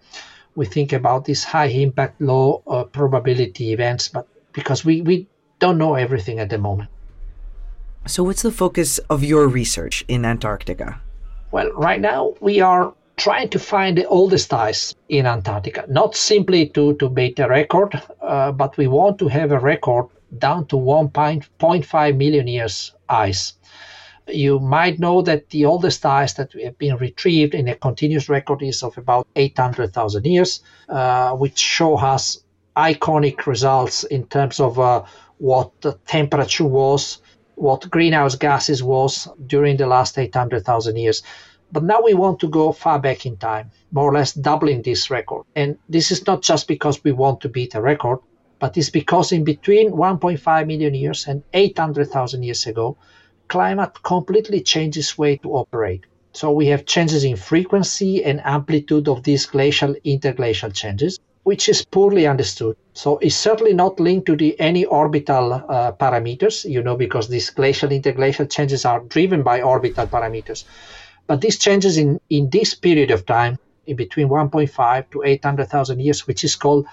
we 0.56 0.66
think 0.66 0.94
about 0.94 1.26
these 1.26 1.44
high 1.44 1.68
impact, 1.68 2.22
low 2.22 2.62
uh, 2.68 2.84
probability 2.84 3.74
events, 3.74 4.08
but 4.08 4.28
because 4.54 4.86
we, 4.86 5.02
we 5.02 5.28
don't 5.60 5.78
know 5.78 5.96
everything 5.96 6.40
at 6.40 6.50
the 6.50 6.58
moment. 6.58 6.90
So, 8.06 8.24
what's 8.24 8.42
the 8.42 8.52
focus 8.52 9.00
of 9.10 9.24
your 9.24 9.48
research 9.48 10.04
in 10.08 10.26
Antarctica? 10.26 11.02
Well, 11.52 11.72
right 11.72 12.02
now 12.02 12.34
we 12.42 12.60
are 12.60 12.94
trying 13.16 13.50
to 13.50 13.60
find 13.60 13.98
the 13.98 14.08
oldest 14.08 14.54
ice 14.54 14.94
in 15.08 15.26
Antarctica, 15.26 15.86
not 15.88 16.16
simply 16.16 16.68
to, 16.70 16.96
to 16.96 17.10
beat 17.10 17.40
a 17.40 17.48
record, 17.48 18.02
uh, 18.22 18.52
but 18.52 18.76
we 18.78 18.88
want 18.88 19.20
to 19.20 19.28
have 19.28 19.52
a 19.52 19.60
record 19.60 20.08
down 20.38 20.68
to 20.68 20.76
1.5 20.76 22.18
million 22.18 22.48
years 22.48 22.94
ice. 23.10 23.54
You 24.28 24.60
might 24.60 25.00
know 25.00 25.22
that 25.22 25.50
the 25.50 25.66
oldest 25.66 26.06
ice 26.06 26.34
that 26.34 26.54
we 26.56 26.64
have 26.64 26.78
been 26.78 26.96
retrieved 26.98 27.54
in 27.54 27.68
a 27.68 27.76
continuous 27.76 28.30
record 28.30 28.62
is 28.62 28.82
of 28.82 28.98
about 28.98 29.28
800,000 29.36 30.26
years, 30.26 30.62
uh, 30.88 31.32
which 31.34 31.60
show 31.60 31.98
us 31.98 32.44
iconic 32.78 33.46
results 33.46 34.04
in 34.06 34.26
terms 34.28 34.60
of 34.60 34.80
uh, 34.80 35.04
what 35.38 35.72
the 35.82 35.94
temperature 36.08 36.66
was, 36.66 37.20
what 37.56 37.90
greenhouse 37.90 38.36
gases 38.36 38.82
was 38.82 39.28
during 39.46 39.78
the 39.78 39.88
last 39.88 40.18
800,000 40.18 40.96
years. 40.96 41.22
But 41.72 41.84
now 41.84 42.02
we 42.02 42.14
want 42.14 42.40
to 42.42 42.48
go 42.48 42.72
far 42.72 43.00
back 43.00 43.26
in 43.26 43.36
time, 43.38 43.72
more 43.92 44.10
or 44.10 44.14
less 44.14 44.34
doubling 44.34 44.84
this 44.84 45.10
record. 45.10 45.46
And 45.56 45.78
this 45.90 46.12
is 46.12 46.26
not 46.26 46.44
just 46.44 46.68
because 46.68 47.04
we 47.04 47.12
want 47.12 47.42
to 47.42 47.50
beat 47.50 47.76
a 47.76 47.82
record, 47.82 48.20
but 48.64 48.78
it's 48.78 48.90
because 48.90 49.34
in 49.34 49.44
between 49.44 49.92
1.5 49.92 50.68
million 50.68 50.94
years 50.94 51.28
and 51.28 51.44
800,000 51.54 52.44
years 52.44 52.66
ago, 52.66 52.96
climate 53.50 54.02
completely 54.04 54.62
changed 54.62 54.98
its 54.98 55.18
way 55.18 55.36
to 55.36 55.50
operate. 55.52 56.06
So 56.32 56.50
we 56.54 56.68
have 56.68 56.86
changes 56.86 57.26
in 57.26 57.36
frequency 57.36 58.24
and 58.24 58.40
amplitude 58.46 59.10
of 59.10 59.24
these 59.24 59.46
glacial 59.48 59.94
interglacial 60.06 60.72
changes, 60.74 61.20
which 61.44 61.68
is 61.68 61.84
poorly 61.84 62.26
understood. 62.26 62.78
So 62.94 63.18
it's 63.18 63.36
certainly 63.36 63.74
not 63.74 64.00
linked 64.00 64.28
to 64.28 64.38
the 64.38 64.58
any 64.58 64.86
orbital 64.86 65.52
uh, 65.52 65.92
parameters, 65.92 66.64
you 66.64 66.82
know, 66.82 66.96
because 66.96 67.28
these 67.28 67.50
glacial 67.50 67.90
interglacial 67.90 68.50
changes 68.50 68.86
are 68.86 69.02
driven 69.02 69.44
by 69.44 69.62
orbital 69.62 70.08
parameters. 70.08 70.64
But 71.28 71.42
these 71.42 71.58
changes 71.58 71.98
in, 71.98 72.18
in 72.30 72.50
this 72.50 72.76
period 72.76 73.12
of 73.12 73.26
time, 73.26 73.60
in 73.86 73.98
between 73.98 74.30
1.5 74.30 75.10
to 75.12 75.24
800,000 75.24 76.00
years, 76.00 76.26
which 76.26 76.46
is 76.46 76.56
called 76.56 76.88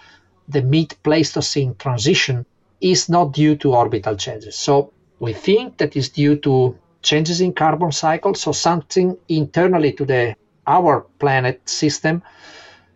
the 0.51 0.63
mid 0.63 0.95
Pleistocene 1.03 1.75
transition, 1.77 2.47
is 2.81 3.09
not 3.09 3.33
due 3.33 3.57
to 3.57 3.75
orbital 3.75 4.17
changes. 4.17 4.57
So 4.57 4.93
we 5.19 5.33
think 5.33 5.79
that 5.79 5.97
is 5.97 6.09
due 6.09 6.37
to 6.37 6.77
changes 7.03 7.41
in 7.41 7.53
carbon 7.53 7.93
cycle, 7.93 8.35
so 8.35 8.53
something 8.53 9.17
internally 9.29 9.93
to 9.93 10.05
the 10.05 10.35
our 10.67 11.01
planet 11.19 11.69
system, 11.69 12.23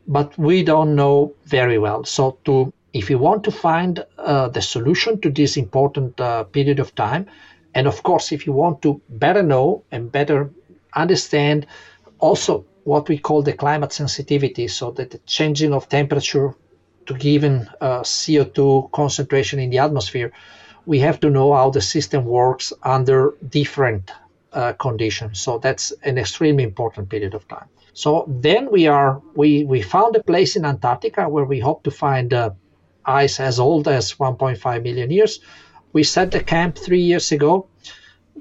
but 0.06 0.37
we 0.38 0.62
don't 0.62 0.94
know 0.94 1.32
very 1.44 1.78
well. 1.78 2.04
So 2.04 2.38
to 2.44 2.73
if 2.92 3.11
you 3.11 3.18
want 3.18 3.42
to 3.44 3.50
find 3.50 4.04
uh, 4.18 4.49
the 4.49 4.62
solution 4.62 5.20
to 5.20 5.30
this 5.30 5.56
important 5.56 6.20
uh, 6.20 6.44
period 6.44 6.78
of 6.78 6.94
time, 6.94 7.26
and 7.75 7.87
of 7.87 8.02
course, 8.02 8.30
if 8.30 8.46
you 8.46 8.52
want 8.52 8.82
to 8.82 9.00
better 9.08 9.42
know 9.42 9.82
and 9.90 10.12
better 10.12 10.50
understand 10.94 11.66
also 12.20 12.64
what 12.84 13.08
we 13.08 13.18
call 13.18 13.42
the 13.42 13.52
climate 13.52 13.92
sensitivity, 13.92 14.68
so 14.68 14.92
that 14.92 15.11
the 15.11 15.18
changing 15.26 15.73
of 15.75 15.88
temperature 15.88 16.54
to 17.06 17.14
given 17.14 17.68
uh, 17.80 18.00
CO2 18.00 18.90
concentration 18.92 19.58
in 19.58 19.70
the 19.70 19.78
atmosphere, 19.78 20.32
we 20.87 20.99
have 21.00 21.20
to 21.20 21.30
know 21.30 21.54
how 21.54 21.70
the 21.70 21.80
system 21.80 22.25
works 22.25 22.73
under 22.82 23.34
different 23.49 24.11
uh, 24.52 24.73
conditions. 24.75 25.40
So 25.40 25.58
that's 25.58 25.92
an 26.02 26.18
extremely 26.18 26.64
important 26.64 27.08
period 27.08 27.34
of 27.34 27.46
time. 27.49 27.68
So 27.92 28.25
then 28.28 28.70
we 28.70 28.87
are 28.88 29.23
we 29.34 29.64
we 29.64 29.80
found 29.80 30.16
a 30.16 30.23
place 30.23 30.56
in 30.56 30.64
Antarctica 30.64 31.28
where 31.28 31.44
we 31.44 31.61
hope 31.61 31.84
to 31.84 31.90
find 31.90 32.34
uh, 32.34 32.50
ice 33.04 33.38
as 33.38 33.61
old 33.61 33.87
as 33.87 34.14
1.5 34.14 34.82
million 34.82 35.11
years. 35.11 35.40
We 35.92 36.02
set 36.02 36.32
the 36.32 36.42
camp 36.42 36.76
three 36.76 37.02
years 37.02 37.30
ago. 37.30 37.68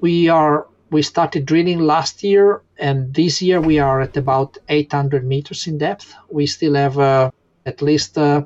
We 0.02 0.30
are 0.30 0.68
we 0.90 1.02
started 1.02 1.46
drilling 1.46 1.80
last 1.80 2.24
year, 2.24 2.62
and 2.78 3.14
this 3.14 3.42
year 3.42 3.62
we 3.62 3.80
are 3.80 4.02
at 4.02 4.18
about 4.18 4.58
800 4.70 5.26
meters 5.26 5.68
in 5.68 5.78
depth. 5.78 6.16
We 6.30 6.46
still 6.48 6.76
have 6.76 6.98
uh, 6.98 7.32
at 7.66 7.82
least 7.82 8.18
uh, 8.18 8.44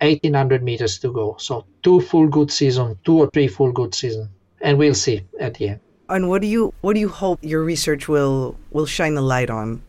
1800 0.00 0.62
meters 0.62 0.98
to 1.00 1.12
go. 1.12 1.36
So 1.38 1.64
two 1.82 2.00
full 2.00 2.28
good 2.28 2.50
season, 2.50 2.98
two 3.04 3.18
or 3.18 3.30
three 3.30 3.48
full 3.48 3.72
good 3.72 3.94
season, 3.94 4.30
and 4.60 4.78
we'll 4.78 4.94
see 4.94 5.22
at 5.40 5.54
the 5.54 5.68
end. 5.70 5.80
And 6.08 6.28
what 6.28 6.40
do 6.40 6.48
you 6.48 6.72
what 6.80 6.94
do 6.94 7.00
you 7.00 7.08
hope 7.08 7.40
your 7.42 7.62
research 7.62 8.08
will 8.08 8.56
will 8.70 8.86
shine 8.86 9.14
the 9.14 9.22
light 9.22 9.50
on? 9.50 9.82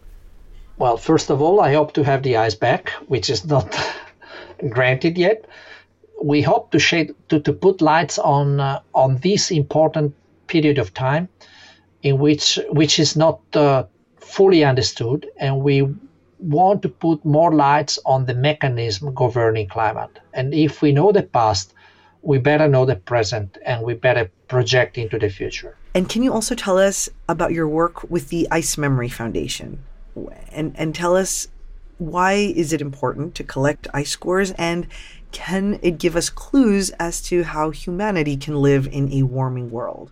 Well, 0.78 0.98
first 0.98 1.30
of 1.30 1.42
all, 1.42 1.62
I 1.62 1.74
hope 1.74 1.94
to 1.94 2.04
have 2.04 2.24
the 2.24 2.38
ice 2.38 2.56
back, 2.56 2.90
which 3.08 3.30
is 3.30 3.46
not 3.46 3.78
granted 4.70 5.18
yet. 5.18 5.46
We 6.22 6.42
hope 6.42 6.72
to 6.72 6.80
shade 6.80 7.16
to, 7.30 7.40
to 7.40 7.54
put 7.54 7.82
lights 7.82 8.20
on 8.20 8.60
uh, 8.60 8.82
on 8.94 9.18
this 9.18 9.52
important 9.52 10.14
period 10.48 10.78
of 10.78 10.94
time, 10.94 11.30
in 12.02 12.18
which 12.18 12.60
which 12.70 13.00
is 13.00 13.16
not 13.16 13.40
uh, 13.54 13.86
fully 14.18 14.64
understood, 14.64 15.28
and 15.38 15.62
we 15.62 15.88
want 16.40 16.82
to 16.82 16.90
put 16.90 17.24
more 17.24 17.54
lights 17.54 18.00
on 18.06 18.26
the 18.26 18.34
mechanism 18.34 19.14
governing 19.14 19.68
climate. 19.68 20.20
And 20.34 20.54
if 20.54 20.82
we 20.82 20.92
know 20.92 21.12
the 21.12 21.24
past, 21.24 21.74
we 22.22 22.38
better 22.38 22.68
know 22.68 22.86
the 22.86 22.96
present 22.96 23.58
and 23.66 23.84
we 23.84 23.94
better 23.94 24.32
project 24.48 24.98
into 24.98 25.20
the 25.20 25.30
future. 25.30 25.76
And 25.94 26.10
can 26.10 26.24
you 26.24 26.34
also 26.34 26.56
tell 26.56 26.78
us 26.78 27.10
about 27.28 27.52
your 27.52 27.68
work 27.68 28.10
with 28.10 28.30
the 28.30 28.48
Ice 28.52 28.78
Memory 28.78 29.10
Foundation? 29.10 29.84
And 30.52 30.74
and 30.78 30.94
tell 30.94 31.16
us 31.16 31.48
why 31.98 32.34
is 32.34 32.74
it 32.74 32.82
important 32.82 33.36
to 33.36 33.44
collect 33.44 33.88
ice 33.94 34.16
cores 34.16 34.52
and 34.52 34.88
can 35.32 35.80
it 35.82 36.00
give 36.00 36.16
us 36.16 36.30
clues 36.30 36.90
as 36.92 37.22
to 37.22 37.44
how 37.44 37.70
humanity 37.70 38.38
can 38.38 38.56
live 38.56 38.88
in 38.88 39.12
a 39.12 39.24
warming 39.24 39.70
world? 39.70 40.12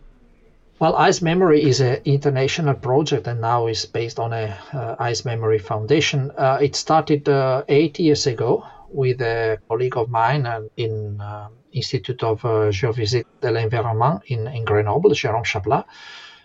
Well, 0.80 0.96
Ice 0.96 1.24
Memory 1.24 1.64
is 1.64 1.82
an 1.82 2.02
international 2.06 2.76
project 2.76 3.26
and 3.26 3.42
now 3.42 3.66
is 3.66 3.88
based 3.88 4.20
on 4.20 4.32
a 4.32 4.56
uh, 4.72 4.96
Ice 5.00 5.26
Memory 5.26 5.58
Foundation. 5.58 6.30
Uh, 6.38 6.60
it 6.62 6.76
started 6.76 7.28
uh, 7.28 7.64
eight 7.68 8.00
years 8.00 8.28
ago 8.28 8.64
with 8.88 9.20
a 9.22 9.58
colleague 9.68 9.98
of 9.98 10.12
mine 10.12 10.48
in 10.78 11.20
uh, 11.20 11.48
Institute 11.72 12.22
of 12.22 12.46
uh, 12.46 12.70
Geophysique 12.70 13.26
de 13.42 13.52
l'Environnement 13.52 14.22
in, 14.28 14.46
in 14.46 14.66
Grenoble, 14.66 15.10
Jérôme 15.16 15.44
Chappellaz. 15.44 15.86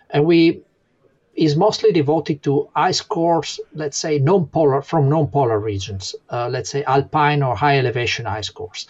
And 0.09 0.25
we 0.25 0.63
is 1.35 1.55
mostly 1.55 1.91
devoted 1.91 2.43
to 2.43 2.69
ice 2.75 3.01
cores, 3.01 3.59
let's 3.73 3.97
say 3.97 4.19
non-polar 4.19 4.81
from 4.81 5.09
non-polar 5.09 5.59
regions, 5.59 6.15
uh, 6.29 6.47
let's 6.49 6.69
say 6.69 6.83
alpine 6.83 7.41
or 7.41 7.55
high 7.55 7.77
elevation 7.79 8.27
ice 8.27 8.49
cores. 8.49 8.87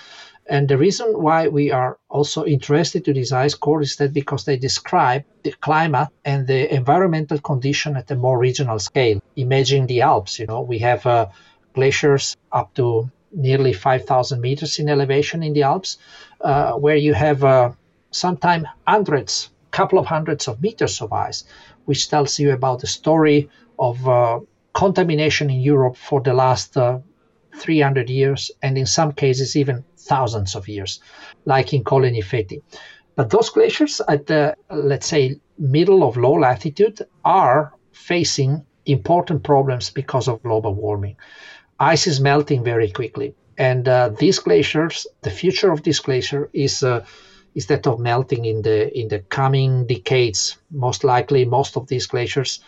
And 0.48 0.68
the 0.68 0.78
reason 0.78 1.08
why 1.22 1.48
we 1.48 1.72
are 1.72 1.98
also 2.10 2.46
interested 2.46 3.06
to 3.06 3.14
these 3.14 3.32
ice 3.32 3.56
cores 3.56 3.92
is 3.92 3.96
that 3.98 4.14
because 4.14 4.44
they 4.44 4.58
describe 4.58 5.24
the 5.44 5.54
climate 5.62 6.10
and 6.26 6.46
the 6.48 6.74
environmental 6.74 7.40
condition 7.40 7.96
at 7.96 8.12
a 8.12 8.16
more 8.16 8.38
regional 8.38 8.80
scale. 8.80 9.22
Imagine 9.36 9.88
the 9.88 10.02
Alps, 10.02 10.40
you 10.40 10.46
know, 10.46 10.62
we 10.62 10.80
have 10.80 11.06
uh, 11.06 11.28
glaciers 11.74 12.36
up 12.52 12.74
to 12.76 13.10
nearly 13.32 13.74
5,000 13.74 14.42
meters 14.42 14.80
in 14.80 14.90
elevation 14.90 15.44
in 15.44 15.54
the 15.54 15.64
Alps, 15.64 15.98
uh, 16.42 16.74
where 16.74 16.98
you 16.98 17.14
have 17.14 17.44
uh, 17.44 17.72
sometimes 18.12 18.66
hundreds, 18.86 19.50
couple 19.72 19.98
of 19.98 20.06
hundreds 20.06 20.48
of 20.48 20.62
meters 20.62 21.02
of 21.02 21.14
ice, 21.14 21.46
which 21.86 22.10
tells 22.10 22.38
you 22.38 22.52
about 22.52 22.80
the 22.82 22.88
story 22.88 23.50
of 23.80 24.08
uh, 24.08 24.40
contamination 24.74 25.50
in 25.50 25.62
Europe 25.62 25.96
for 25.96 26.22
the 26.22 26.34
last 26.34 26.78
uh, 26.78 27.00
300 27.56 28.10
years, 28.10 28.52
and 28.62 28.78
in 28.78 28.86
some 28.86 29.12
cases 29.12 29.56
even 29.56 29.84
thousands 30.04 30.56
of 30.56 30.68
years, 30.68 31.00
like 31.46 31.74
in 31.74 31.84
Colle 31.84 32.10
Gnifetti. 32.10 32.62
But 33.16 33.30
those 33.30 33.50
glaciers 33.50 34.02
at 34.08 34.26
the, 34.28 34.56
let's 34.70 35.08
say, 35.08 35.40
middle 35.58 36.04
of 36.04 36.18
low 36.18 36.34
latitude 36.34 37.02
are 37.24 37.74
facing 37.92 38.66
important 38.86 39.44
problems 39.44 39.90
because 39.90 40.28
of 40.28 40.42
global 40.44 40.74
warming. 40.74 41.16
Ice 41.80 42.08
is 42.08 42.20
melting 42.20 42.64
very 42.64 42.90
quickly. 42.90 43.36
And 43.58 43.88
uh, 43.88 44.10
these 44.10 44.40
glaciers, 44.40 45.06
the 45.22 45.30
future 45.30 45.72
of 45.72 45.84
this 45.84 46.00
glacier 46.00 46.50
is 46.54 46.84
uh, 46.84 47.06
is 47.54 47.68
that 47.68 47.86
of 47.86 48.00
melting 48.00 48.46
in 48.46 48.64
the 48.64 48.90
in 49.00 49.10
the 49.10 49.20
coming 49.20 49.86
decades. 49.86 50.58
Most 50.72 51.04
likely, 51.04 51.46
most 51.46 51.78
of 51.78 51.88
these 51.88 52.08
glaciers, 52.08 52.62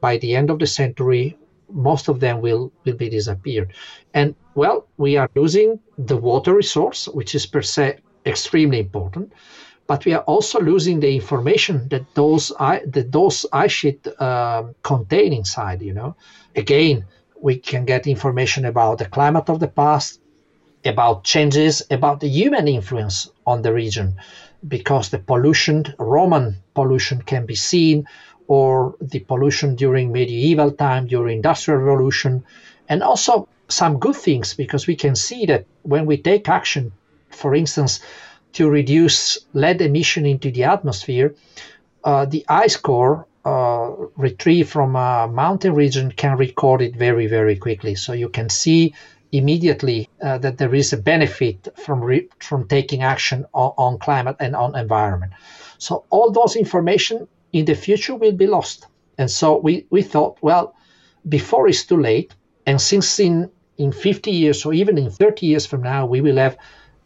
by 0.00 0.18
the 0.18 0.36
end 0.36 0.50
of 0.50 0.58
the 0.60 0.66
century, 0.66 1.36
most 1.70 2.08
of 2.08 2.20
them 2.20 2.40
will 2.40 2.72
will 2.84 2.96
be 2.96 3.08
disappeared. 3.08 3.72
And 4.14 4.34
well 4.54 4.86
we 4.96 5.16
are 5.16 5.30
losing 5.34 5.80
the 5.96 6.16
water 6.16 6.54
resource 6.54 7.08
which 7.08 7.34
is 7.34 7.46
per 7.46 7.62
se 7.62 7.98
extremely 8.26 8.80
important 8.80 9.32
but 9.86 10.04
we 10.04 10.12
are 10.12 10.22
also 10.22 10.60
losing 10.60 11.00
the 11.00 11.14
information 11.14 11.88
that 11.88 12.04
those 12.14 12.52
I, 12.60 12.82
that 12.86 13.10
those 13.10 13.46
ice 13.52 13.72
sheet 13.72 14.06
uh, 14.18 14.64
contain 14.82 15.32
inside 15.32 15.82
you 15.82 15.94
know. 15.94 16.14
Again 16.54 17.06
we 17.40 17.56
can 17.56 17.84
get 17.84 18.06
information 18.06 18.64
about 18.64 18.98
the 18.98 19.06
climate 19.06 19.48
of 19.48 19.60
the 19.60 19.68
past 19.68 20.20
about 20.84 21.24
changes 21.24 21.82
about 21.90 22.20
the 22.20 22.28
human 22.28 22.68
influence 22.68 23.30
on 23.46 23.62
the 23.62 23.72
region 23.72 24.14
because 24.66 25.08
the 25.08 25.18
pollution 25.18 25.84
roman 25.98 26.56
pollution 26.74 27.20
can 27.22 27.46
be 27.46 27.54
seen 27.54 28.06
or 28.48 28.96
the 29.00 29.20
pollution 29.20 29.76
during 29.76 30.10
medieval 30.10 30.72
time, 30.72 31.06
during 31.06 31.36
industrial 31.36 31.80
revolution, 31.80 32.44
and 32.88 33.02
also 33.02 33.46
some 33.68 33.98
good 33.98 34.16
things 34.16 34.54
because 34.54 34.86
we 34.86 34.96
can 34.96 35.14
see 35.14 35.46
that 35.46 35.66
when 35.82 36.06
we 36.06 36.16
take 36.16 36.48
action, 36.48 36.90
for 37.28 37.54
instance, 37.54 38.00
to 38.54 38.68
reduce 38.68 39.38
lead 39.52 39.80
emission 39.82 40.24
into 40.26 40.50
the 40.50 40.64
atmosphere, 40.64 41.34
uh, 42.02 42.24
the 42.24 42.44
ice 42.48 42.76
core 42.76 43.26
uh, 43.44 43.90
retrieved 44.16 44.70
from 44.70 44.96
a 44.96 45.28
mountain 45.28 45.74
region 45.74 46.10
can 46.10 46.36
record 46.36 46.80
it 46.80 46.96
very, 46.96 47.26
very 47.26 47.56
quickly. 47.56 47.94
So 47.94 48.12
you 48.12 48.30
can 48.30 48.48
see 48.48 48.94
immediately 49.30 50.08
uh, 50.22 50.38
that 50.38 50.56
there 50.56 50.74
is 50.74 50.92
a 50.92 50.96
benefit 50.96 51.68
from 51.76 52.00
re- 52.00 52.28
from 52.40 52.66
taking 52.66 53.02
action 53.02 53.44
on, 53.52 53.72
on, 53.76 53.98
climate 53.98 54.36
and 54.40 54.56
on 54.56 54.74
environment. 54.74 55.32
So 55.76 56.04
all 56.08 56.30
those 56.30 56.56
information 56.56 57.28
in 57.58 57.64
the 57.64 57.74
future 57.74 58.14
will 58.14 58.32
be 58.32 58.46
lost. 58.46 58.86
And 59.18 59.30
so 59.30 59.56
we, 59.58 59.86
we 59.90 60.02
thought, 60.02 60.38
well, 60.40 60.74
before 61.28 61.68
it's 61.68 61.84
too 61.84 62.00
late, 62.00 62.34
and 62.66 62.80
since 62.80 63.18
in 63.20 63.50
in 63.78 63.92
50 63.92 64.30
years 64.32 64.66
or 64.66 64.74
even 64.74 64.98
in 64.98 65.08
30 65.08 65.46
years 65.46 65.64
from 65.64 65.82
now 65.82 66.04
we 66.04 66.20
will 66.20 66.36
have 66.36 66.58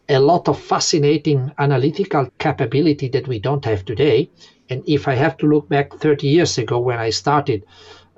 a 0.09 0.19
lot 0.19 0.49
of 0.49 0.59
fascinating 0.59 1.51
analytical 1.59 2.27
capability 2.39 3.07
that 3.09 3.27
we 3.27 3.39
don't 3.39 3.63
have 3.63 3.85
today. 3.85 4.29
And 4.69 4.83
if 4.87 5.07
I 5.07 5.13
have 5.13 5.37
to 5.37 5.47
look 5.47 5.69
back 5.69 5.93
30 5.93 6.27
years 6.27 6.57
ago 6.57 6.79
when 6.79 6.99
I 6.99 7.11
started, 7.11 7.65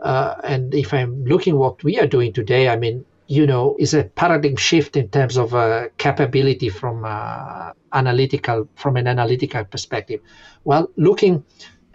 uh, 0.01 0.35
and 0.43 0.73
if 0.73 0.93
I'm 0.93 1.25
looking 1.25 1.57
what 1.57 1.83
we 1.83 1.99
are 1.99 2.07
doing 2.07 2.33
today, 2.33 2.69
I 2.69 2.77
mean, 2.77 3.05
you 3.27 3.45
know, 3.45 3.75
is 3.79 3.93
a 3.93 4.03
paradigm 4.03 4.55
shift 4.55 4.95
in 4.95 5.09
terms 5.09 5.37
of 5.37 5.53
uh, 5.53 5.89
capability 5.97 6.69
from 6.69 7.03
uh, 7.05 7.71
analytical, 7.93 8.67
from 8.75 8.97
an 8.97 9.07
analytical 9.07 9.63
perspective. 9.65 10.21
Well, 10.63 10.89
looking 10.95 11.43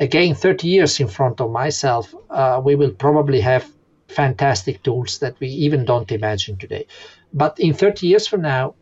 again 0.00 0.34
30 0.34 0.66
years 0.66 0.98
in 0.98 1.08
front 1.08 1.40
of 1.40 1.50
myself, 1.50 2.14
uh, 2.30 2.60
we 2.64 2.74
will 2.74 2.90
probably 2.90 3.40
have 3.40 3.70
fantastic 4.08 4.82
tools 4.82 5.18
that 5.18 5.38
we 5.40 5.48
even 5.48 5.84
don't 5.84 6.10
imagine 6.10 6.56
today. 6.56 6.86
But 7.32 7.60
in 7.60 7.74
30 7.74 8.06
years 8.06 8.26
from 8.26 8.42
now, 8.42 8.74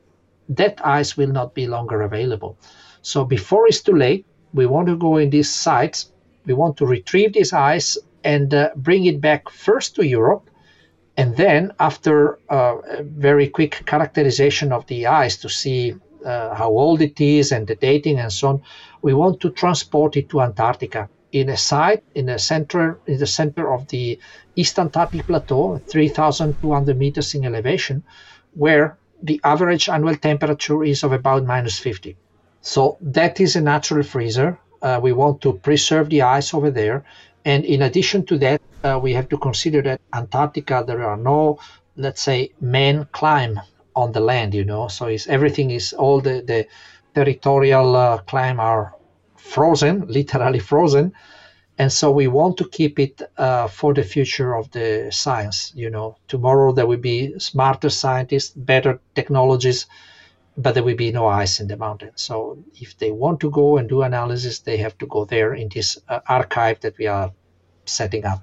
that 0.48 0.80
ice 0.82 1.16
will 1.16 1.28
not 1.28 1.54
be 1.54 1.66
longer 1.66 2.02
available. 2.02 2.56
So 3.02 3.24
before 3.24 3.66
it's 3.66 3.82
too 3.82 3.96
late, 3.96 4.24
we 4.54 4.64
want 4.64 4.88
to 4.88 4.96
go 4.96 5.18
in 5.18 5.28
these 5.30 5.50
sites. 5.50 6.10
We 6.46 6.54
want 6.54 6.78
to 6.78 6.86
retrieve 6.86 7.34
this 7.34 7.52
ice 7.52 7.98
and 8.24 8.54
uh, 8.54 8.70
bring 8.76 9.04
it 9.04 9.20
back 9.20 9.50
first 9.50 9.96
to 9.96 10.06
Europe. 10.06 10.48
And 11.16 11.36
then, 11.36 11.72
after 11.80 12.38
uh, 12.48 12.76
a 12.98 13.02
very 13.02 13.48
quick 13.48 13.82
characterization 13.86 14.72
of 14.72 14.86
the 14.86 15.08
ice 15.08 15.36
to 15.38 15.48
see 15.48 15.94
uh, 16.24 16.54
how 16.54 16.70
old 16.70 17.02
it 17.02 17.20
is 17.20 17.52
and 17.52 17.66
the 17.66 17.74
dating 17.74 18.18
and 18.20 18.32
so 18.32 18.48
on, 18.48 18.62
we 19.02 19.14
want 19.14 19.40
to 19.40 19.50
transport 19.50 20.16
it 20.16 20.28
to 20.30 20.40
Antarctica 20.40 21.08
in 21.32 21.48
a 21.50 21.56
site 21.56 22.02
in 22.14 22.26
the 22.26 22.38
center 22.38 22.98
in 23.06 23.18
the 23.18 23.26
center 23.26 23.72
of 23.72 23.86
the 23.88 24.18
East 24.56 24.78
Antarctic 24.78 25.26
Plateau, 25.26 25.78
3,200 25.78 26.98
meters 26.98 27.34
in 27.34 27.44
elevation, 27.44 28.02
where 28.54 28.96
the 29.22 29.40
average 29.44 29.88
annual 29.88 30.16
temperature 30.16 30.82
is 30.84 31.02
of 31.02 31.12
about 31.12 31.44
minus 31.44 31.78
50. 31.78 32.16
So 32.60 32.96
that 33.00 33.40
is 33.40 33.56
a 33.56 33.60
natural 33.60 34.02
freezer. 34.02 34.58
Uh, 34.80 35.00
we 35.02 35.12
want 35.12 35.40
to 35.42 35.52
preserve 35.54 36.08
the 36.08 36.22
ice 36.22 36.54
over 36.54 36.70
there. 36.70 37.04
And 37.44 37.64
in 37.64 37.82
addition 37.82 38.26
to 38.26 38.38
that, 38.38 38.60
uh, 38.84 38.98
we 39.02 39.12
have 39.14 39.28
to 39.30 39.38
consider 39.38 39.82
that 39.82 40.00
Antarctica, 40.12 40.84
there 40.86 41.04
are 41.04 41.16
no, 41.16 41.58
let's 41.96 42.22
say, 42.22 42.52
man 42.60 43.08
climb 43.12 43.60
on 43.96 44.12
the 44.12 44.20
land, 44.20 44.54
you 44.54 44.64
know. 44.64 44.88
So 44.88 45.06
it's, 45.06 45.26
everything 45.26 45.70
is, 45.70 45.92
all 45.92 46.20
the, 46.20 46.42
the 46.46 46.66
territorial 47.14 47.96
uh, 47.96 48.18
climb 48.18 48.60
are 48.60 48.94
frozen, 49.36 50.06
literally 50.08 50.58
frozen. 50.58 51.12
And 51.78 51.92
so 51.92 52.10
we 52.10 52.26
want 52.26 52.56
to 52.56 52.68
keep 52.68 52.98
it 52.98 53.22
uh, 53.36 53.68
for 53.68 53.94
the 53.94 54.02
future 54.02 54.54
of 54.56 54.70
the 54.72 55.10
science 55.12 55.72
you 55.76 55.90
know. 55.90 56.16
Tomorrow 56.26 56.72
there 56.72 56.86
will 56.86 57.04
be 57.14 57.38
smarter 57.38 57.88
scientists 57.88 58.50
better 58.50 59.00
technologies 59.14 59.86
but 60.56 60.74
there 60.74 60.82
will 60.82 60.96
be 60.96 61.12
no 61.12 61.28
ice 61.28 61.60
in 61.60 61.68
the 61.68 61.76
mountain. 61.76 62.10
So 62.16 62.58
if 62.74 62.98
they 62.98 63.12
want 63.12 63.38
to 63.40 63.50
go 63.50 63.78
and 63.78 63.88
do 63.88 64.02
analysis 64.02 64.58
they 64.58 64.76
have 64.78 64.98
to 64.98 65.06
go 65.06 65.24
there 65.24 65.54
in 65.54 65.68
this 65.68 65.98
uh, 66.08 66.18
archive 66.26 66.80
that 66.80 66.98
we 66.98 67.06
are 67.06 67.32
setting 67.84 68.24
up. 68.24 68.42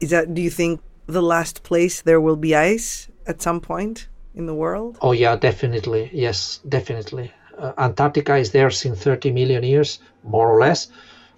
Is 0.00 0.10
that 0.10 0.34
do 0.34 0.42
you 0.42 0.50
think 0.50 0.80
the 1.06 1.22
last 1.22 1.62
place 1.62 2.02
there 2.02 2.20
will 2.20 2.36
be 2.36 2.56
ice 2.56 3.08
at 3.28 3.40
some 3.40 3.60
point 3.60 4.08
in 4.34 4.46
the 4.46 4.54
world? 4.54 4.98
Oh 5.00 5.12
yeah 5.12 5.36
definitely. 5.36 6.10
Yes 6.12 6.58
definitely 6.68 7.32
uh, 7.58 7.72
antarctica 7.78 8.36
is 8.36 8.50
there 8.52 8.70
since 8.70 9.02
30 9.02 9.32
million 9.32 9.62
years 9.62 9.98
more 10.22 10.48
or 10.50 10.60
less 10.60 10.88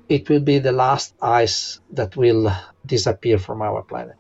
it 0.09 0.29
will 0.29 0.41
be 0.41 0.59
the 0.59 0.73
last 0.73 1.15
ice 1.23 1.81
that 1.91 2.17
will 2.17 2.53
disappear 2.85 3.39
from 3.39 3.63
our 3.63 3.83
planet. 3.83 4.17